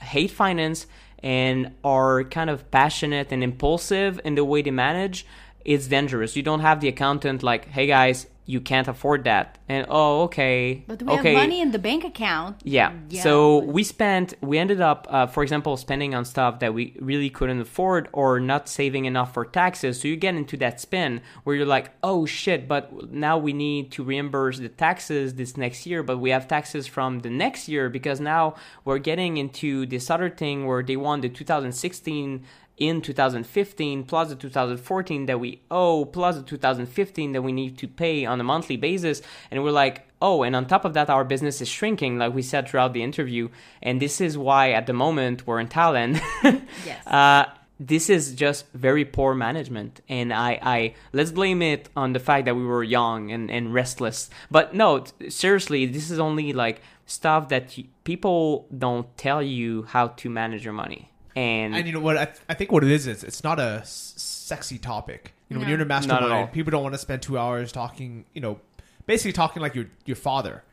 [0.00, 0.86] hate finance
[1.22, 5.26] and are kind of passionate and impulsive in the way they manage,
[5.64, 6.36] it's dangerous.
[6.36, 9.58] You don't have the accountant like, hey guys, you can't afford that.
[9.68, 10.82] And oh, okay.
[10.86, 11.34] But we okay.
[11.34, 12.60] have money in the bank account.
[12.64, 12.92] Yeah.
[13.08, 13.22] Yeah.
[13.22, 17.30] So we spent, we ended up, uh, for example, spending on stuff that we really
[17.30, 20.00] couldn't afford or not saving enough for taxes.
[20.00, 23.92] So you get into that spin where you're like, oh shit, but now we need
[23.92, 27.88] to reimburse the taxes this next year, but we have taxes from the next year
[27.88, 32.44] because now we're getting into this other thing where they want the 2016
[32.80, 37.86] in 2015 plus the 2014 that we owe plus the 2015 that we need to
[37.86, 39.20] pay on a monthly basis.
[39.50, 42.42] And we're like oh and on top of that our business is shrinking like we
[42.42, 43.50] said throughout the interview.
[43.82, 46.20] And this is why at the moment we're in thailand.
[46.86, 47.06] Yes.
[47.06, 47.44] uh,
[47.78, 50.00] this is just very poor management.
[50.08, 53.74] And I, I let's blame it on the fact that we were young and, and
[53.74, 54.30] restless.
[54.50, 60.08] But no seriously this is only like stuff that y- people don't tell you how
[60.08, 62.16] to manage your money and, And you know what?
[62.16, 65.32] I, th- I think what it is is it's not a s- sexy topic.
[65.48, 65.70] You know, when No.
[65.74, 66.20] you're in a Not at all.
[66.28, 68.24] mastermind, people don't want to spend two hours talking.
[68.34, 68.60] You know,
[69.06, 70.62] basically talking like your your father.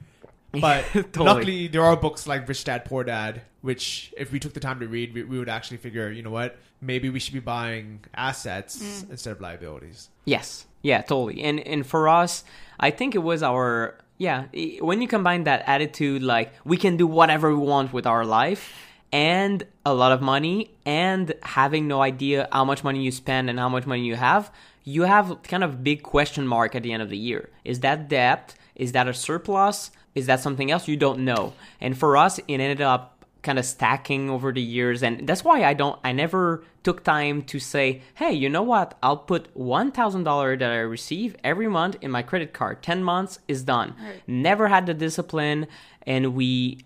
[0.51, 1.26] But Totally.
[1.26, 4.80] luckily, there are books like Rich Dad Poor Dad, which if we took the time
[4.80, 6.58] to read, we, we would actually figure, you know what?
[6.82, 9.12] Maybe we should be buying assets mm.
[9.12, 10.10] instead of liabilities.
[10.26, 10.66] Yes.
[10.82, 11.43] Yeah, totally.
[11.43, 12.43] And and for us,
[12.80, 16.97] I think it was our yeah, i- when you combine that attitude like we can
[16.97, 18.72] do whatever we want with our life
[19.12, 23.58] and a lot of money and having no idea how much money you spend and
[23.60, 24.51] how much money you have,
[24.84, 27.49] you have kind of big question mark at the end of the year.
[27.64, 28.55] Is that debt?
[28.76, 29.91] Is that a surplus?
[30.16, 31.53] Is that something else you don't know?
[31.80, 35.64] And for us, it ended up kind of stacking over the years and that's why
[35.64, 40.60] i don't i never took time to say hey you know what i'll put $1000
[40.60, 43.95] that i receive every month in my credit card 10 months is done
[44.26, 45.66] never had the discipline
[46.05, 46.80] and we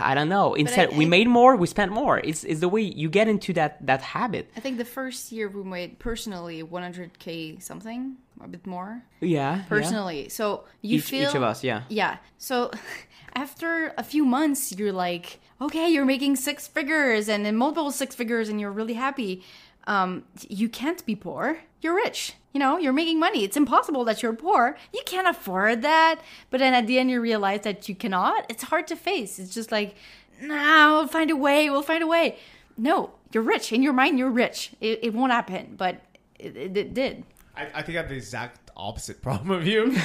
[0.00, 2.82] i don't know instead we I- made more we spent more it's, it's the way
[2.82, 7.62] you get into that that habit I think the first year we made personally 100k
[7.62, 9.62] something, a bit more yeah yeah.
[9.68, 10.28] personally.
[10.28, 11.82] So you Each- feel each of us, yeah.
[11.88, 12.16] yeah.
[12.38, 12.70] So
[13.34, 18.14] after a few months, you're like, okay, you're making six figures and then multiple six
[18.14, 19.42] figures, and you're really happy.
[19.86, 21.58] Um, you can't be poor.
[21.82, 22.34] You're rich.
[22.58, 23.44] You know, you're making money.
[23.44, 24.76] It's impossible that you're poor.
[24.92, 26.20] You can't afford that.
[26.50, 28.46] But then at the end, you realize that you cannot.
[28.48, 29.38] It's hard to face.
[29.38, 29.94] It's just like,
[30.42, 31.70] nah, we'll find a way.
[31.70, 32.36] We'll find a way.
[32.76, 33.72] No, you're rich.
[33.72, 34.72] In your mind, you're rich.
[34.80, 36.00] It, it won't happen, but
[36.36, 37.22] it, it, it did.
[37.56, 39.96] I, I think I have the exact opposite problem of you,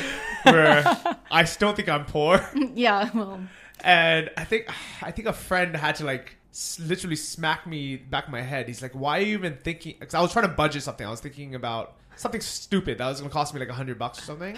[0.43, 0.83] where
[1.31, 2.47] I still think I'm poor.
[2.75, 3.39] Yeah, well,
[3.83, 4.69] And I think
[5.01, 6.37] I think a friend had to like
[6.79, 8.67] literally smack me back of my head.
[8.67, 11.05] He's like, "Why are you even thinking?" Because I was trying to budget something.
[11.05, 13.97] I was thinking about something stupid that was going to cost me like a hundred
[13.97, 14.55] bucks or something.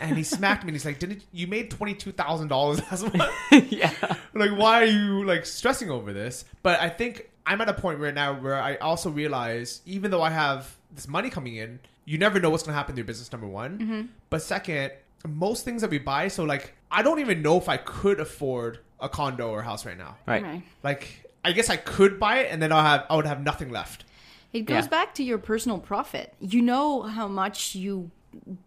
[0.00, 0.68] And he smacked me.
[0.68, 3.32] and He's like, "Didn't you made twenty two thousand dollars last month?
[3.72, 3.92] yeah
[4.34, 7.98] like, why are you like stressing over this?" But I think I'm at a point
[7.98, 12.18] right now where I also realize, even though I have this money coming in, you
[12.18, 13.32] never know what's going to happen to your business.
[13.32, 14.02] Number one, mm-hmm.
[14.30, 14.92] but second,
[15.26, 16.28] most things that we buy.
[16.28, 19.98] So like, I don't even know if I could afford a condo or house right
[19.98, 20.16] now.
[20.26, 20.62] right right.
[20.82, 23.70] Like, I guess I could buy it, and then I'll have I would have nothing
[23.70, 24.04] left.
[24.52, 24.88] It goes Yeah.
[24.88, 26.34] back to your personal profit.
[26.40, 28.10] You know how much you,
[28.44, 28.58] you-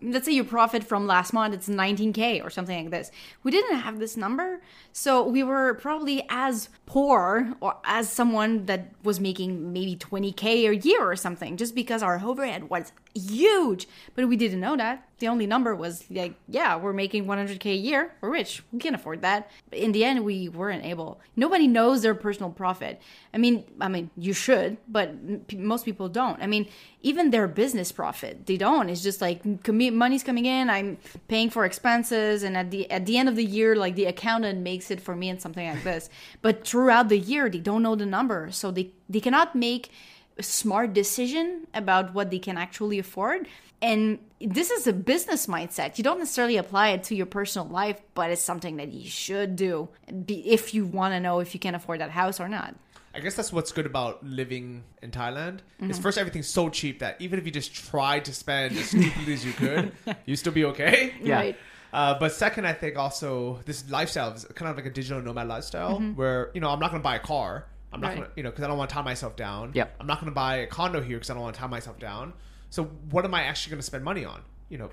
[0.00, 3.10] let's say your profit from last month it's 19k or something like this.
[3.42, 4.60] We didn't have this number,
[4.92, 10.76] so we were probably as poor or as someone that was making maybe 20k a
[10.76, 15.08] year or something just because our overhead was huge, but we didn't know that.
[15.18, 18.14] The only number was like, yeah, we're making 100k a year.
[18.20, 18.62] We're rich.
[18.72, 19.50] We can afford that.
[19.68, 21.20] But in the end, we weren't able.
[21.34, 23.02] Nobody knows their personal profit.
[23.34, 25.12] I mean, I mean, you should, but
[25.52, 26.40] most people don't.
[26.40, 26.68] I mean,
[27.02, 28.88] even their business profit, they don't.
[28.88, 30.68] It's just like commi- money's coming in.
[30.70, 30.98] I'm
[31.28, 34.60] paying for expenses, and at the at the end of the year, like the accountant
[34.60, 36.10] makes it for me and something like this.
[36.42, 39.90] But throughout the year, they don't know the number, so they they cannot make
[40.38, 43.48] a smart decision about what they can actually afford.
[43.80, 45.98] And this is a business mindset.
[45.98, 49.56] You don't necessarily apply it to your personal life, but it's something that you should
[49.56, 49.88] do
[50.28, 52.74] if you want to know if you can afford that house or not.
[53.14, 55.60] I guess that's what's good about living in Thailand.
[55.80, 55.90] Mm-hmm.
[55.90, 59.32] Is first everything's so cheap that even if you just tried to spend as stupidly
[59.32, 59.92] as you could,
[60.26, 61.14] you still be okay.
[61.22, 61.36] Yeah.
[61.36, 61.56] Right.
[61.92, 65.48] Uh, but second, I think also this lifestyle is kind of like a digital nomad
[65.48, 67.64] lifestyle where you know I'm not going to buy a car.
[67.92, 68.20] I'm not Mm-hmm.
[68.20, 68.24] Right.
[68.24, 69.72] going to you know because I don't want to tie myself down.
[69.74, 69.96] Yep.
[70.00, 71.98] I'm not going to buy a condo here because I don't want to tie myself
[71.98, 72.34] down.
[72.70, 74.42] So what am I actually going to spend money on?
[74.68, 74.90] You know,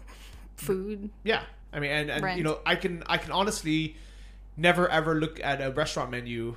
[0.56, 1.10] Food.
[1.26, 1.44] yeah.
[1.74, 2.38] I mean, and, and Rent.
[2.38, 3.98] you know, I can I can honestly
[4.56, 6.56] never ever look at a restaurant menu,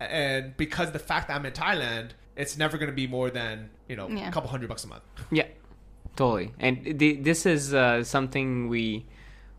[0.00, 3.70] and because the fact that I'm in Thailand, it's never going to be more than
[3.88, 4.28] you know Yeah.
[4.28, 5.02] a couple hundred bucks a month.
[5.30, 5.46] Yeah,
[6.16, 6.52] totally.
[6.58, 9.06] And th- this is uh, something we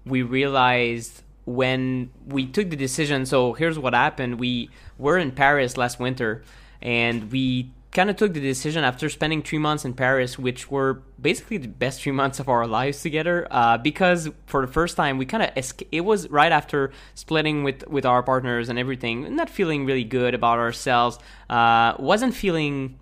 [0.05, 3.25] we realized when we took the decision.
[3.25, 6.43] So here's what happened: we were in Paris last winter,
[6.81, 11.01] and we kind of took the decision after spending three months in Paris, which were
[11.21, 15.17] basically the best three months of our lives together, uh, because for the first time
[15.17, 19.35] we kind of esca- it was right after splitting with with our partners and everything,
[19.35, 21.19] not feeling really good about ourselves,
[21.49, 22.97] uh, wasn't feeling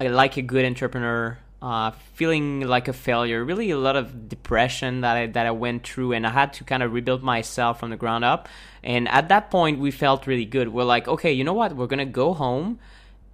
[0.00, 1.38] uh, like a good entrepreneur.
[1.60, 5.86] Uh, feeling like a failure, really a lot of depression that I, that I went
[5.86, 8.48] through, and I had to kind of rebuild myself from the ground up.
[8.82, 10.70] And at that point, we felt really good.
[10.70, 11.76] We're like, okay, you know what?
[11.76, 12.80] We're gonna go home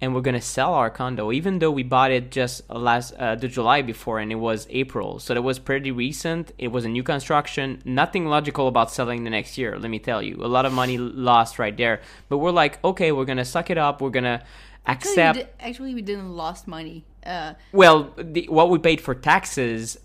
[0.01, 3.47] and we're gonna sell our condo, even though we bought it just last uh, the
[3.47, 6.51] July before, and it was April, so that was pretty recent.
[6.57, 7.81] It was a new construction.
[7.85, 9.77] Nothing logical about selling the next year.
[9.77, 12.01] Let me tell you, a lot of money lost right there.
[12.29, 14.01] But we're like, okay, we're gonna suck it up.
[14.01, 14.43] We're gonna
[14.85, 15.39] Actually, we, accept.
[15.39, 17.05] di- actually, we didn't lost money.
[17.25, 19.97] Uh, Well, the, what we paid for taxes,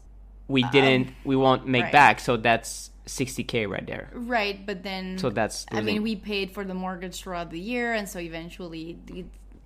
[0.49, 1.13] we didn't.
[1.25, 1.93] We won't make right.
[1.93, 2.21] back.
[2.21, 4.11] So that's 60k right there.
[4.13, 5.67] right, but then So that's.
[5.71, 8.99] I mean, we paid for the mortgage throughout the year, and so eventually,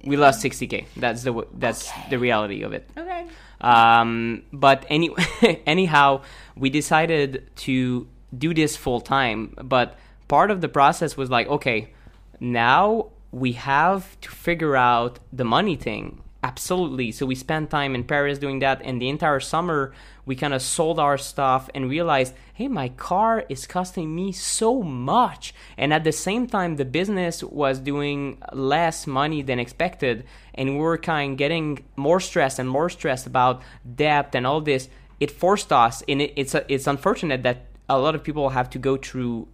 [0.04, 0.86] we lost 60k.
[0.96, 2.88] That's the that's the reality of it.
[2.96, 3.26] okay.
[3.60, 5.10] Um, but any
[5.66, 6.22] anyhow,
[6.56, 9.54] we decided to do this full time.
[9.62, 11.92] But part of the process was like, okay,
[12.40, 16.22] now we have to figure out the money thing.
[16.42, 17.10] Absolutely.
[17.10, 19.92] So we spent time in Paris doing that, and the entire summer
[20.24, 24.82] we kind of sold our stuff and realized, hey, my car is costing me so
[24.82, 25.52] much.
[25.76, 30.80] And at the same time, the business was doing less money than expected, and we
[30.80, 33.62] were kind of getting more stressed and more stressed about
[33.96, 34.88] debt and all this.
[35.18, 38.78] It forced us, and it, it's it's unfortunate that a lot of people have to
[38.78, 39.48] go through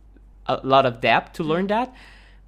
[0.46, 1.94] a lot of debt to learn that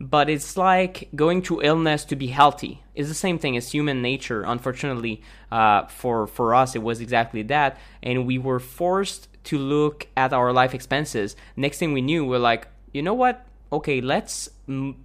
[0.01, 2.82] but it's like going through illness to be healthy.
[2.94, 4.42] It's the same thing as human nature.
[4.42, 7.78] Unfortunately uh, for for us it was exactly that.
[8.03, 11.36] And we were forced to look at our life expenses.
[11.57, 13.47] Next thing we knew we're like you know what?
[13.72, 14.97] Okay let's m-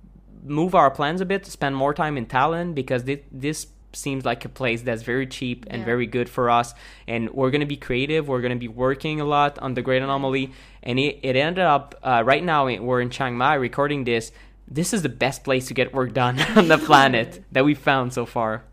[0.44, 4.44] move our plans a bit spend more time in Thailand because thi- this seems like
[4.46, 5.86] a place that's very cheap and Yeah.
[5.86, 6.74] very good for us.
[7.08, 8.28] And we're going to be creative.
[8.30, 10.52] We're going to be working a lot on the great anomaly.
[10.82, 14.32] And it, it ended up uh, right now we're in chiang mai recording this
[14.72, 18.13] this is the best place to get work done on the planet that we found
[18.13, 18.63] so far.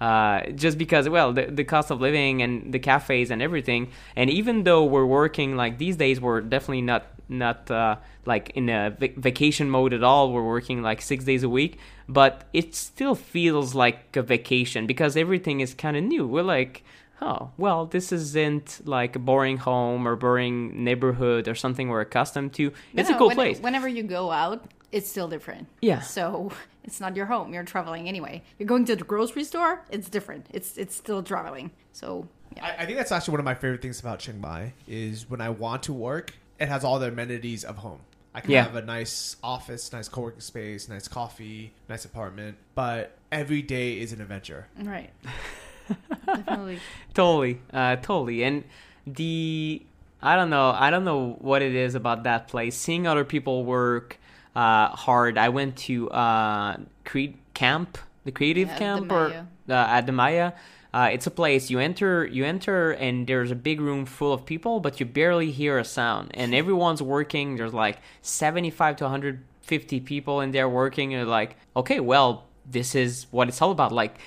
[0.00, 3.90] Uh, just because well the, the cost of living and the cafes and everything.
[4.16, 7.96] And even though we're working like these days we're definitely not not uh,
[8.26, 10.32] like in a vac- vacation mode at all.
[10.32, 11.78] We're working like six days a week.
[12.08, 16.26] But it still feels like a vacation because everything is kind of new.
[16.26, 16.82] We're like
[17.20, 22.52] oh well this isn't like a boring home or boring neighborhood or something we're accustomed
[22.54, 22.72] to.
[22.94, 23.60] It's No, a cool when- place.
[23.60, 25.66] Whenever you go out, it's still different.
[25.80, 26.00] Yeah.
[26.00, 26.52] So
[26.84, 27.52] it's not your home.
[27.52, 28.42] You're traveling anyway.
[28.58, 29.82] You're going to the grocery store.
[29.90, 30.46] It's different.
[30.52, 31.70] It's it's still traveling.
[31.92, 32.66] So yeah.
[32.66, 35.40] I, I think that's actually one of my favorite things about Chiang Mai is when
[35.40, 38.00] I want to work, it has all the amenities of home.
[38.34, 38.62] I can Yeah.
[38.64, 44.12] have a nice office, nice co-working space, nice coffee, nice apartment, but every day is
[44.12, 44.68] an adventure.
[44.78, 45.10] Right.
[46.26, 46.78] Definitely.
[47.12, 48.64] totally uh totally and
[49.06, 49.82] the
[50.22, 53.64] i don't know i don't know what it is about that place seeing other people
[53.64, 54.18] work
[54.54, 55.38] uh hard.
[55.38, 60.12] I went to uh Cre- camp the creative Yeah, the camp or uh, at the
[60.12, 60.52] maya
[60.94, 64.44] uh, it's a place you enter you enter and there's a big room full of
[64.44, 66.30] people but you barely hear a sound.
[66.34, 71.56] And everyone's working there's like 75 to 150 people in there working and you're like
[71.74, 73.90] okay well this is what it's all about.
[73.90, 74.18] Like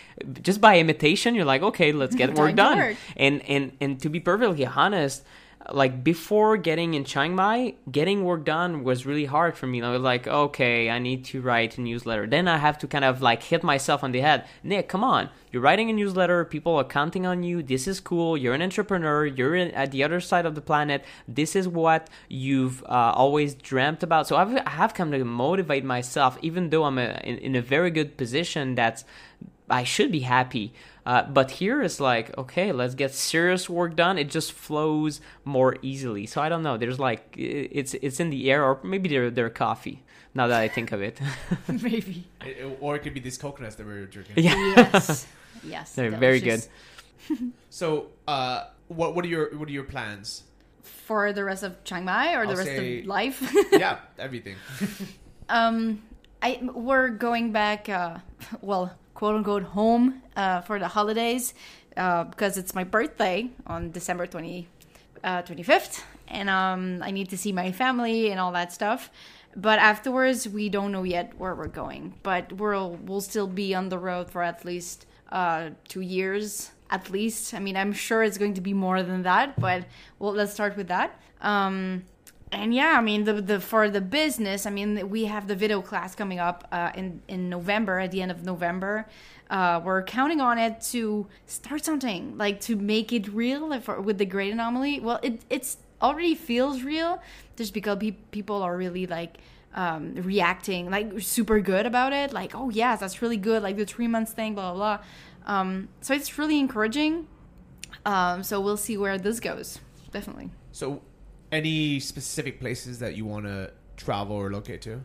[0.42, 2.78] just by imitation you're like okay let's get work done.
[2.80, 2.98] work.
[3.16, 5.24] and and and to be perfectly honest
[5.72, 9.82] like before getting in chiang mai getting work done was really hard for me.
[9.82, 12.28] I was like okay i need to write a newsletter.
[12.28, 14.46] Then i have to kind of like hit myself on the head.
[14.64, 15.30] Nick come on.
[15.52, 16.44] You're writing a newsletter.
[16.46, 17.64] People are counting on you.
[17.64, 18.36] This is cool.
[18.36, 19.26] You're an entrepreneur.
[19.26, 21.06] You're in, at the other side of the planet.
[21.28, 24.28] This is what you've uh, always dreamt about.
[24.28, 27.62] So I've, i have come to motivate myself even though i'm a, in, in a
[27.62, 29.06] very good position that's
[29.70, 30.74] I should be happy.
[31.06, 34.18] Uh, but here it's like, okay, let's get serious work done.
[34.18, 36.26] It just flows more easily.
[36.26, 36.78] So I don't know.
[36.78, 40.02] There's like, it's it's in the air, or maybe they're they're coffee.
[40.34, 41.20] Now that I think of it,
[41.68, 42.26] Maybe.
[42.42, 44.44] It- it- or it could be these coconuts that we were drinking.
[44.44, 44.56] yeah,
[44.94, 45.28] Yes.
[45.64, 45.94] Yes.
[45.96, 46.66] they're very good.
[47.70, 50.44] So, uh, what what are your what are your plans?
[50.84, 53.54] For the rest of Chiang Mai or the I'll rest say- of life?
[53.72, 54.56] yeah, everything.
[55.50, 56.02] Um,
[56.42, 57.90] I we're going back.
[57.90, 58.18] Uh,
[58.62, 61.56] well, quote unquote home uh, for the holidays
[61.98, 64.68] uh, because it's my birthday on December 20,
[65.24, 69.10] uh, 25th, and um, I need to see my family and all that stuff.
[69.56, 72.16] But afterwards, we don't know yet where we're going.
[72.24, 77.10] But we'll we'll still be on the road for at least uh, two years, at
[77.10, 77.54] least.
[77.54, 79.86] I mean, I'm sure it's going to be more than that, but
[80.20, 81.20] well, let's start with that.
[81.40, 82.04] Um,
[82.56, 85.82] and yeah, I mean the the for the business, I mean we have the video
[85.82, 89.08] class coming up uh, in in November at the end of November.
[89.50, 94.18] Uh, we're counting on it to start something like to make it real for, with
[94.18, 95.00] the great anomaly.
[95.00, 97.22] Well, it it's already feels real
[97.56, 99.38] just because pe- people are really like
[99.76, 102.34] um, reacting like super good about it.
[102.34, 103.62] Like, oh yes, that's really good.
[103.62, 105.06] Like the three months thing, blah blah blah.
[105.46, 107.28] Um, so it's really encouraging.
[108.06, 109.80] Um, so we'll see where this goes.
[110.12, 110.52] Definitely.
[110.72, 111.02] So,
[111.52, 115.02] any specific places that you want to travel or locate to?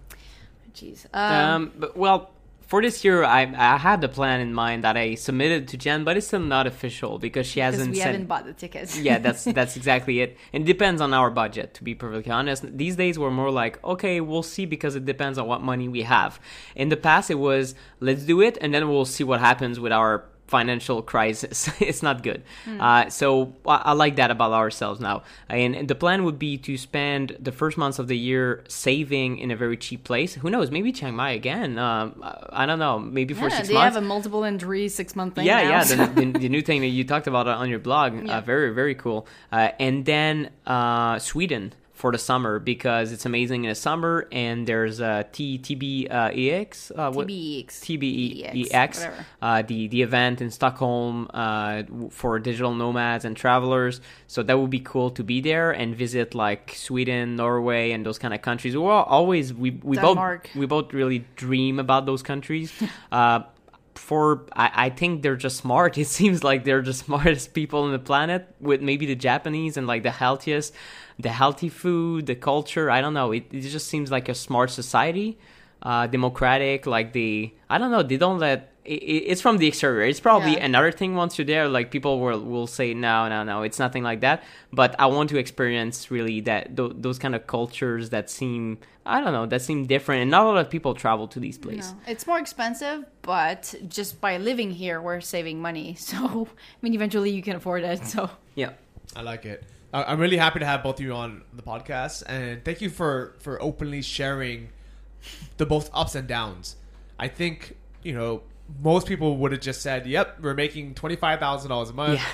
[0.75, 1.07] Jeez.
[1.15, 2.31] Um, but, well,
[2.71, 6.05] for this year, I I had the plan in mind that I submitted to Jen,
[6.05, 8.13] but it's still not official because she hasn't we sent.
[8.13, 8.97] haven't bought the tickets.
[8.97, 10.37] yeah, that's that's exactly it.
[10.53, 12.65] It depends on our budget, to be perfectly honest.
[12.79, 16.03] These days we're more like, okay, we'll see because it depends on what money we
[16.03, 16.39] have.
[16.77, 19.91] In the past, it was let's do it, and then we'll see what happens with
[19.91, 21.71] our financial crisis.
[21.81, 22.43] it's not good.
[22.67, 25.23] Uh, so I, I like that about ourselves now.
[25.49, 29.39] And, and the plan would be to spend the first months of the year saving
[29.39, 30.35] in a very cheap place.
[30.35, 30.71] Who knows?
[30.71, 31.79] Maybe Chiang Mai again.
[31.79, 32.21] Um,
[32.63, 32.99] I don't know.
[32.99, 33.95] Maybe for Yeah, six they months.
[33.95, 35.47] have a multiple entry six month thing.
[35.47, 37.79] Yeah, now, yeah, so- the, the, the new thing that you talked about on your
[37.79, 38.39] blog, Yeah.
[38.39, 39.27] uh, very very cool.
[39.53, 44.67] Uh, and then uh, Sweden for the summer because it's amazing in the summer, and
[44.67, 48.93] there's uh, uh, EX uh, what- TBEX.
[49.43, 54.01] Uh, the the event in Stockholm uh, for digital nomads and travelers.
[54.27, 58.19] So that would be cool to be there and visit like Sweden, Norway, and those
[58.19, 58.75] kind of countries.
[58.75, 60.45] We always we we Denmark.
[60.45, 62.73] both we both really dream about those countries.
[63.13, 63.41] uh,
[63.95, 65.99] for I, I think they're just smart.
[66.05, 69.87] It seems like they're the smartest people on the planet, with maybe the Japanese and
[69.87, 70.75] like the healthiest,
[71.23, 72.91] the healthy food, the culture.
[72.91, 73.33] I don't know.
[73.33, 75.39] It, it just seems like a smart society,
[75.83, 76.87] uh, democratic.
[76.87, 78.03] Like the I don't know.
[78.03, 78.67] They don't let.
[78.85, 80.07] It, it- it's from the exterior.
[80.09, 80.65] It's probably Yeah.
[80.65, 81.69] another thing once you're there.
[81.69, 83.63] Like people will will say no, no, no.
[83.63, 84.43] It's nothing like that.
[84.73, 88.79] But I want to experience really that th- those kind of cultures that seem.
[89.07, 89.47] I don't know.
[89.47, 91.93] That seem different, and not a lot of people travel to these places.
[91.93, 95.97] No, it's more expensive, but just by living here, we're saving money.
[96.11, 96.17] So,
[96.47, 98.05] I mean, eventually you can afford it.
[98.07, 98.71] So, Yeah.
[99.17, 99.65] I like it.
[99.93, 102.91] I- I'm really happy to have both of you on the podcast, and thank you
[102.91, 104.69] for for openly sharing
[105.57, 106.77] the both ups and downs.
[107.19, 108.43] I think you know
[108.83, 112.21] most people would have just said, "Yep, we're making twenty five thousand dollars a month.
[112.21, 112.27] Yeah.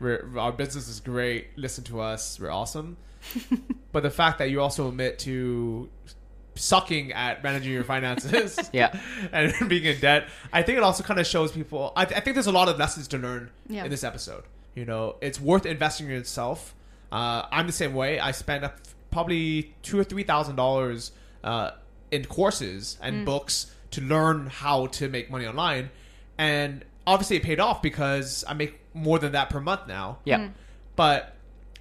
[0.00, 1.48] We're, our business is great.
[1.56, 2.38] Listen to us.
[2.38, 2.96] We're awesome."
[3.92, 5.88] but the fact that you also admit to
[6.54, 8.98] sucking at managing your finances Yeah.
[9.32, 12.34] and being in debt i think it also kind of shows people I, I think
[12.34, 13.84] there's a lot of lessons to learn Yeah.
[13.84, 14.42] in this episode
[14.78, 16.74] you know it's worth investing in yourself
[17.12, 18.74] uh, i'm the same way i spend up
[19.10, 21.12] probably two or three thousand dollars
[21.44, 21.70] uh,
[22.10, 23.56] in courses and books
[23.90, 25.90] to learn how to make money online
[26.36, 30.48] and obviously it paid off because i make more than that per month now Yeah.
[30.96, 31.34] but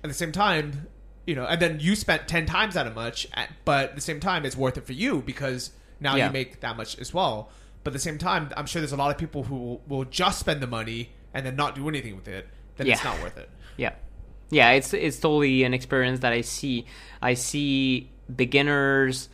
[0.04, 0.88] at the same time,
[1.26, 4.20] you know, and then you spent 10 times that much, at, but at the same
[4.20, 6.28] time, it's worth it for you because now Yeah.
[6.28, 7.50] you make that much as well.
[7.84, 10.06] But at the same time, I'm sure there's a lot of people who will, will
[10.06, 12.48] just spend the money and then not do anything with it.
[12.78, 13.12] Then it's Yeah.
[13.12, 13.50] not worth it.
[13.78, 13.94] Yeah,
[14.50, 16.86] yeah, it's it's totally an experience that I see.
[17.22, 19.30] I see beginners.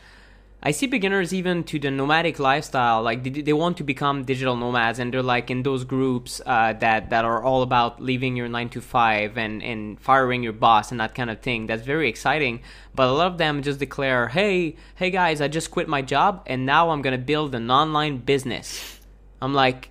[0.66, 3.04] I see beginners even to the nomadic lifestyle.
[3.04, 6.72] Like they, they want to become digital nomads, and they're like in those groups uh,
[6.80, 10.91] that that are all about leaving your nine to five and and firing your boss
[10.91, 11.68] and that kind of thing.
[11.68, 12.62] That's very exciting.
[12.96, 16.44] But a lot of them just declare, "Hey, hey guys, I just quit my job
[16.48, 19.00] and now I'm gonna build an online business."
[19.41, 19.89] I'm like,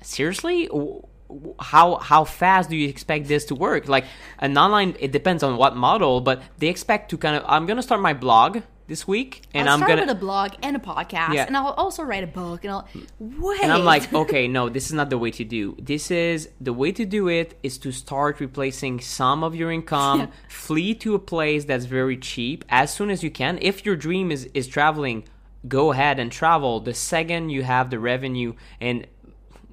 [0.00, 0.68] seriously
[1.60, 4.04] how how fast do you expect this to work like
[4.38, 7.82] an online it depends on what model but they expect to kind of i'm gonna
[7.82, 10.78] start my blog this week and I'll i'm start gonna with a blog and a
[10.78, 11.46] podcast, Yeah.
[11.46, 12.86] and I'll also write a book, and I'll
[13.18, 13.62] wait.
[13.62, 16.72] and i'm like okay no this is not the way to do this is the
[16.74, 20.26] way to do it is to start replacing some of your income Yeah.
[20.48, 24.30] flee to a place that's very cheap as soon as you can if your dream
[24.30, 25.24] is is traveling
[25.66, 29.06] go ahead and travel the second you have the revenue and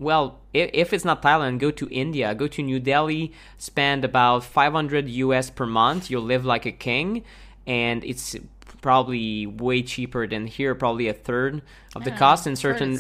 [0.02, 2.36] well if, it's not thailand go to india.
[2.36, 6.10] Go to new delhi spend about 500 us per month.
[6.10, 7.24] You'll live like a king.
[7.68, 8.36] And it's
[8.82, 11.62] probably way cheaper than here probably a third
[11.96, 12.98] of the cost in certain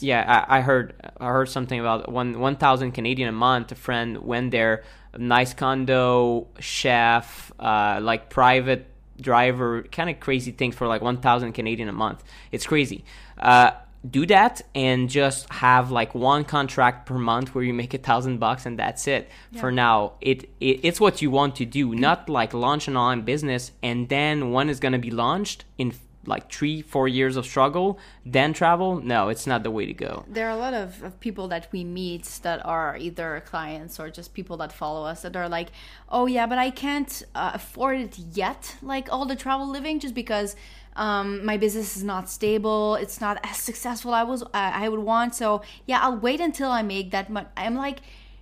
[0.00, 3.72] yeah I, I heard i heard something about one 1000 canadian a month.
[3.72, 4.84] A friend went there
[5.18, 8.86] nice condo chef uh, like private
[9.20, 12.22] driver kind of crazy things for like 1000 canadian a month.
[12.52, 13.04] It's crazy.
[13.38, 13.72] Uh,
[14.10, 18.38] do that and just have like one contract per month where you make a thousand
[18.38, 22.28] bucks and that's it for now it, it it's what you want to do not
[22.28, 25.92] like launch an online business and then one is going to be launched in
[26.26, 29.00] like three, four years of struggle, then travel.
[29.00, 30.24] No, it's not the way to go.
[30.28, 34.10] there are a lot of, of people that we meet that are either clients or
[34.10, 35.68] just people that follow us that are like,
[36.08, 40.14] oh yeah, but I can't uh, afford it yet, like all the travel living, just
[40.14, 40.56] because
[40.96, 45.34] um, my business is not stable, it's not as successful I was I, would want.
[45.34, 47.48] So yeah, I'll wait until I make that much.
[47.56, 48.00] I'm like.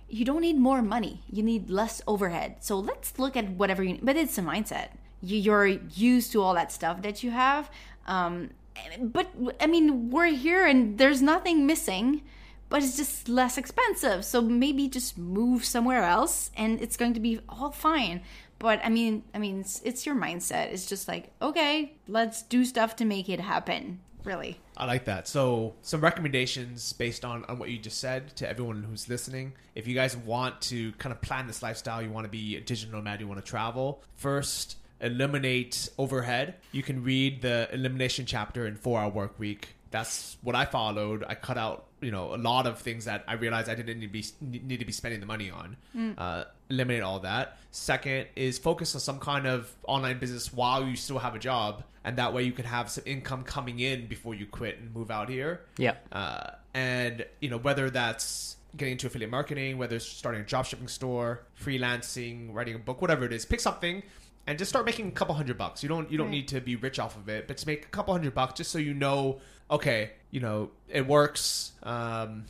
[0.09, 1.23] You don't need more money.
[1.27, 2.57] You need less overhead.
[2.59, 4.05] So let's look at whatever you need.
[4.05, 4.89] But it's a mindset.
[5.23, 7.71] You, you're used to all that stuff that you have.
[8.05, 8.51] Um,
[8.99, 12.21] but I mean, we're here and there's nothing missing,
[12.69, 14.25] but it's just less expensive.
[14.25, 18.21] So maybe just move somewhere else and it's going to be all fine.
[18.63, 20.71] But I mean, I mean, it's, it's your mindset.
[20.71, 23.99] It's just like, okay, let's do stuff to make it happen.
[24.23, 24.57] Really.
[24.77, 25.27] I like that.
[25.27, 29.51] So, some recommendations based on, on what you just said to everyone who's listening.
[29.75, 32.61] If you guys want to kind of plan this lifestyle, you want to be a
[32.61, 36.55] digital nomad, you want to travel, first, eliminate overhead.
[36.71, 39.75] You can read the elimination chapter in Four Hour Work Week.
[39.91, 41.25] That's what I followed.
[41.27, 44.07] I cut out, you know, a lot of things that I realized I didn't need
[44.07, 44.25] to be
[44.67, 45.75] need to be spending the money on.
[46.17, 47.57] Uh, eliminate all that.
[47.71, 51.83] Second is focus on some kind of online business while you still have a job,
[52.03, 55.09] and that way you can have some income coming in before you quit and move
[55.09, 55.61] out here.
[55.77, 55.95] Yeah.
[56.11, 60.89] Uh, and you know whether that's getting into affiliate marketing, whether it's starting a dropshipping
[60.89, 64.01] store, freelancing, writing a book, whatever it is, pick something
[64.45, 65.81] and just start making a couple hundred bucks.
[65.83, 66.31] You don't you don't Right.
[66.31, 68.71] need to be rich off of it, but to make a couple hundred bucks just
[68.71, 69.39] so you know,
[69.71, 71.71] okay, you know it works.
[71.83, 72.45] Um,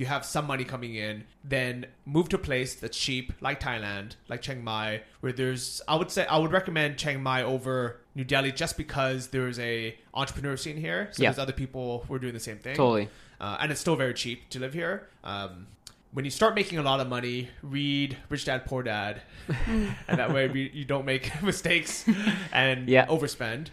[0.00, 4.12] you have some money coming in, then move to a place that's cheap, like Thailand,
[4.28, 8.24] like Chiang Mai, where there's I would say I would recommend Chiang Mai over New
[8.24, 11.08] Delhi just because there's a entrepreneur scene here.
[11.12, 11.30] So Yeah.
[11.30, 13.08] there's other people who are doing the same thing Totally.
[13.40, 15.08] uh, and it's still very cheap to live here.
[15.24, 15.66] Um,
[16.12, 19.20] when you start making a lot of money, read Rich Dad Poor Dad,
[20.08, 22.04] and that way you don't make mistakes
[22.52, 23.06] and Yeah.
[23.06, 23.68] overspend.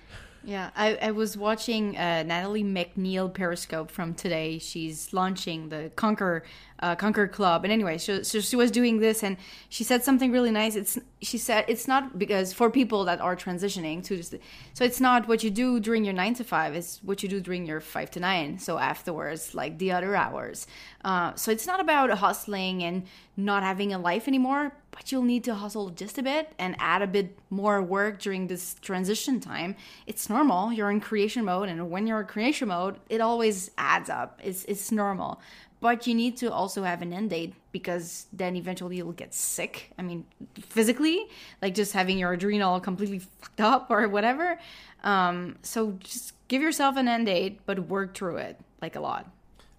[0.45, 4.59] Yeah, I, I was watching uh, Natalie MacNeil Periscope from today.
[4.59, 6.43] She's launching the Conquer
[6.81, 9.37] uh, Conquer Club, and anyway, so, so she was doing this, and
[9.69, 10.75] she said something really nice.
[10.75, 14.35] It's she said it's not because for people that are transitioning to this,
[14.73, 16.75] so it's not what you do during your nine to five.
[16.75, 18.59] It's what you do during your five to nine.
[18.59, 20.67] So afterwards, like the other hours.
[21.03, 23.07] Uh, so it's not about hustling and
[23.37, 27.01] not having a life anymore, but you'll need to hustle just a bit and add
[27.01, 29.75] a bit more work during this transition time.
[30.07, 30.71] It's normal.
[30.71, 34.39] You're in creation mode, and when you're in creation mode, it always adds up.
[34.43, 35.41] It's it's normal.
[35.81, 39.91] But you need to also have an end date because then eventually you'll get sick.
[39.99, 40.25] I mean,
[40.59, 41.27] physically,
[41.61, 44.57] like just having your adrenal completely fucked up or whatever.
[45.03, 49.29] Um, so just give yourself an end date, but work through it like a lot.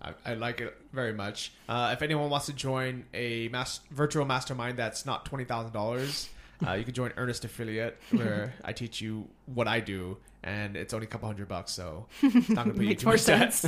[0.06, 1.52] I, I like it very much.
[1.68, 6.28] Uh, if anyone wants to join a mass, virtual mastermind that's not twenty thousand dollars,
[6.66, 10.94] uh, you can join Earnest Affiliate, where I teach you what I do, and it's
[10.94, 13.14] only a couple hundred bucks, so it's not going to put you Makes too more
[13.16, 13.64] much debt.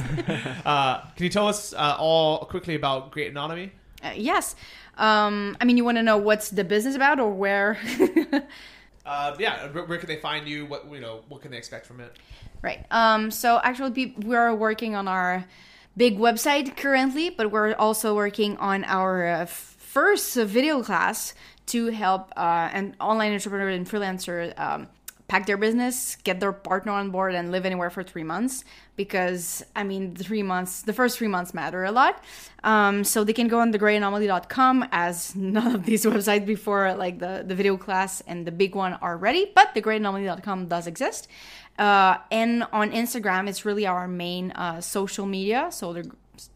[0.67, 3.73] uh, can you tell us uh, all quickly about Great Anomaly?
[4.03, 4.55] Uh, yes.
[4.97, 7.79] Um, I mean, you want to know what's the business about or where?
[9.09, 10.67] Uh, yeah, where, where can they find you?
[10.67, 11.21] What you know?
[11.29, 12.15] What can they expect from it?
[12.61, 12.85] Right.
[12.91, 15.47] Um, so actually, peop- we're working on our
[15.99, 21.35] big website currently, but we're also working on our uh, first video class
[21.67, 24.87] to help uh, an online entrepreneur and freelancer um,
[25.29, 28.65] pack their business, get their partner on board, and live anywhere for three months.
[28.97, 32.25] Because I mean, the three months, the first three months matter a lot.
[32.65, 37.45] Um, so they can go on thegreatanomaly.com as none of these websites before, like the
[37.47, 39.53] the video class and the big one, are ready.
[39.55, 41.29] But thegreatanomaly.com does exist.
[41.79, 45.69] Uh, and on Instagram, it's really our main uh, social media.
[45.71, 46.11] So the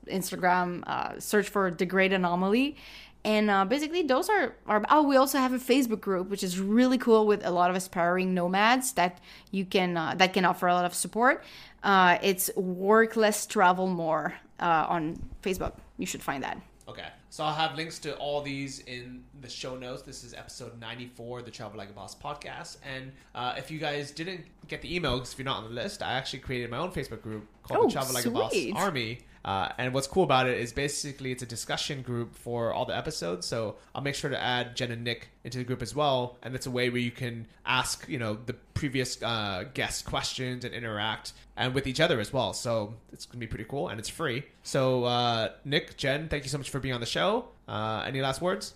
[0.07, 2.77] Instagram, uh, search for the Great Anomaly.
[3.25, 4.85] And uh, basically, those are, are.
[4.91, 7.77] Oh, we also have a Facebook group, which is really cool with a lot of
[7.77, 9.21] aspiring nomads that
[9.53, 11.45] you can uh, that can offer a lot of support.
[11.85, 15.75] Uh, it's work less, travel more uh, on Facebook.
[15.99, 16.61] You should find that.
[16.89, 20.03] Okay, so I'll have links to all these in the show notes.
[20.03, 22.77] This is episode 94 of the Travel Like a Boss podcast.
[22.85, 25.71] And uh, if you guys didn't get the email, because if you're not on the
[25.71, 28.55] list, I actually created my own Facebook group called Oh, the Travel Like a Boss.
[28.75, 29.21] Army.
[29.47, 32.95] Uh, and what's cool about it is basically it's a discussion group for all the
[32.95, 33.47] episodes.
[33.47, 36.37] So I'll make sure to add Jen and Nick into the group as well.
[36.43, 40.65] And it's a way where you can ask, you know, the previous uh, guest questions
[40.65, 42.53] and interact and with each other as well.
[42.53, 44.43] So it's gonna be pretty cool and it's free.
[44.65, 47.45] So uh, Nick, Jen, thank you so much for being on the show.
[47.69, 48.75] Uh, any last words?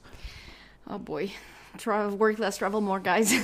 [0.88, 1.32] Oh boy,
[1.78, 3.32] Tra- work less, travel more, guys.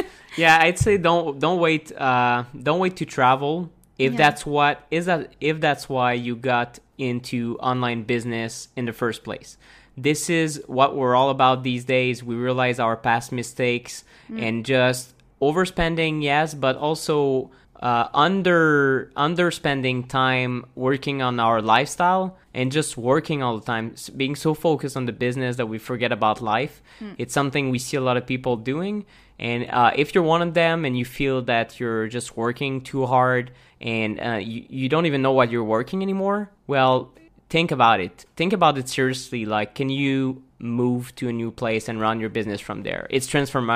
[0.36, 4.18] Yeah, I'd say don't don't wait uh, don't wait to travel if Yeah.
[4.18, 9.22] that's what is that if that's why you got into online business in the first
[9.24, 9.56] place.
[9.96, 12.22] This is what we're all about these days.
[12.24, 15.13] We realize our past mistakes and just
[15.46, 23.42] overspending, yes, but also uh, under underspending time working on our lifestyle and just working
[23.42, 26.82] all the time, being so focused on the business that we forget about life.
[27.18, 29.04] It's something we see a lot of people doing.
[29.38, 33.04] And uh, if you're one of them and you feel that you're just working too
[33.06, 37.12] hard and uh, you, you don't even know what you're working anymore, well,
[37.48, 38.26] think about it.
[38.36, 39.44] Think about it seriously.
[39.44, 43.06] Like, can you move to a new place and run your business from there?
[43.10, 43.66] It's transform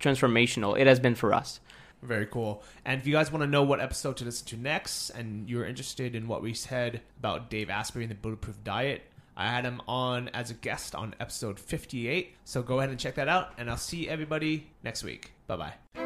[0.00, 0.78] transformational.
[0.78, 1.60] It has been for us.
[2.02, 2.62] Very cool.
[2.84, 5.64] And if you guys want to know what episode to listen to next, and you're
[5.64, 9.02] interested in what we said about Dave Asprey and the Bulletproof Diet,
[9.36, 12.34] I had him on as a guest on episode 58.
[12.44, 15.32] So go ahead and check that out, and I'll see everybody next week.
[15.46, 16.05] Bye bye.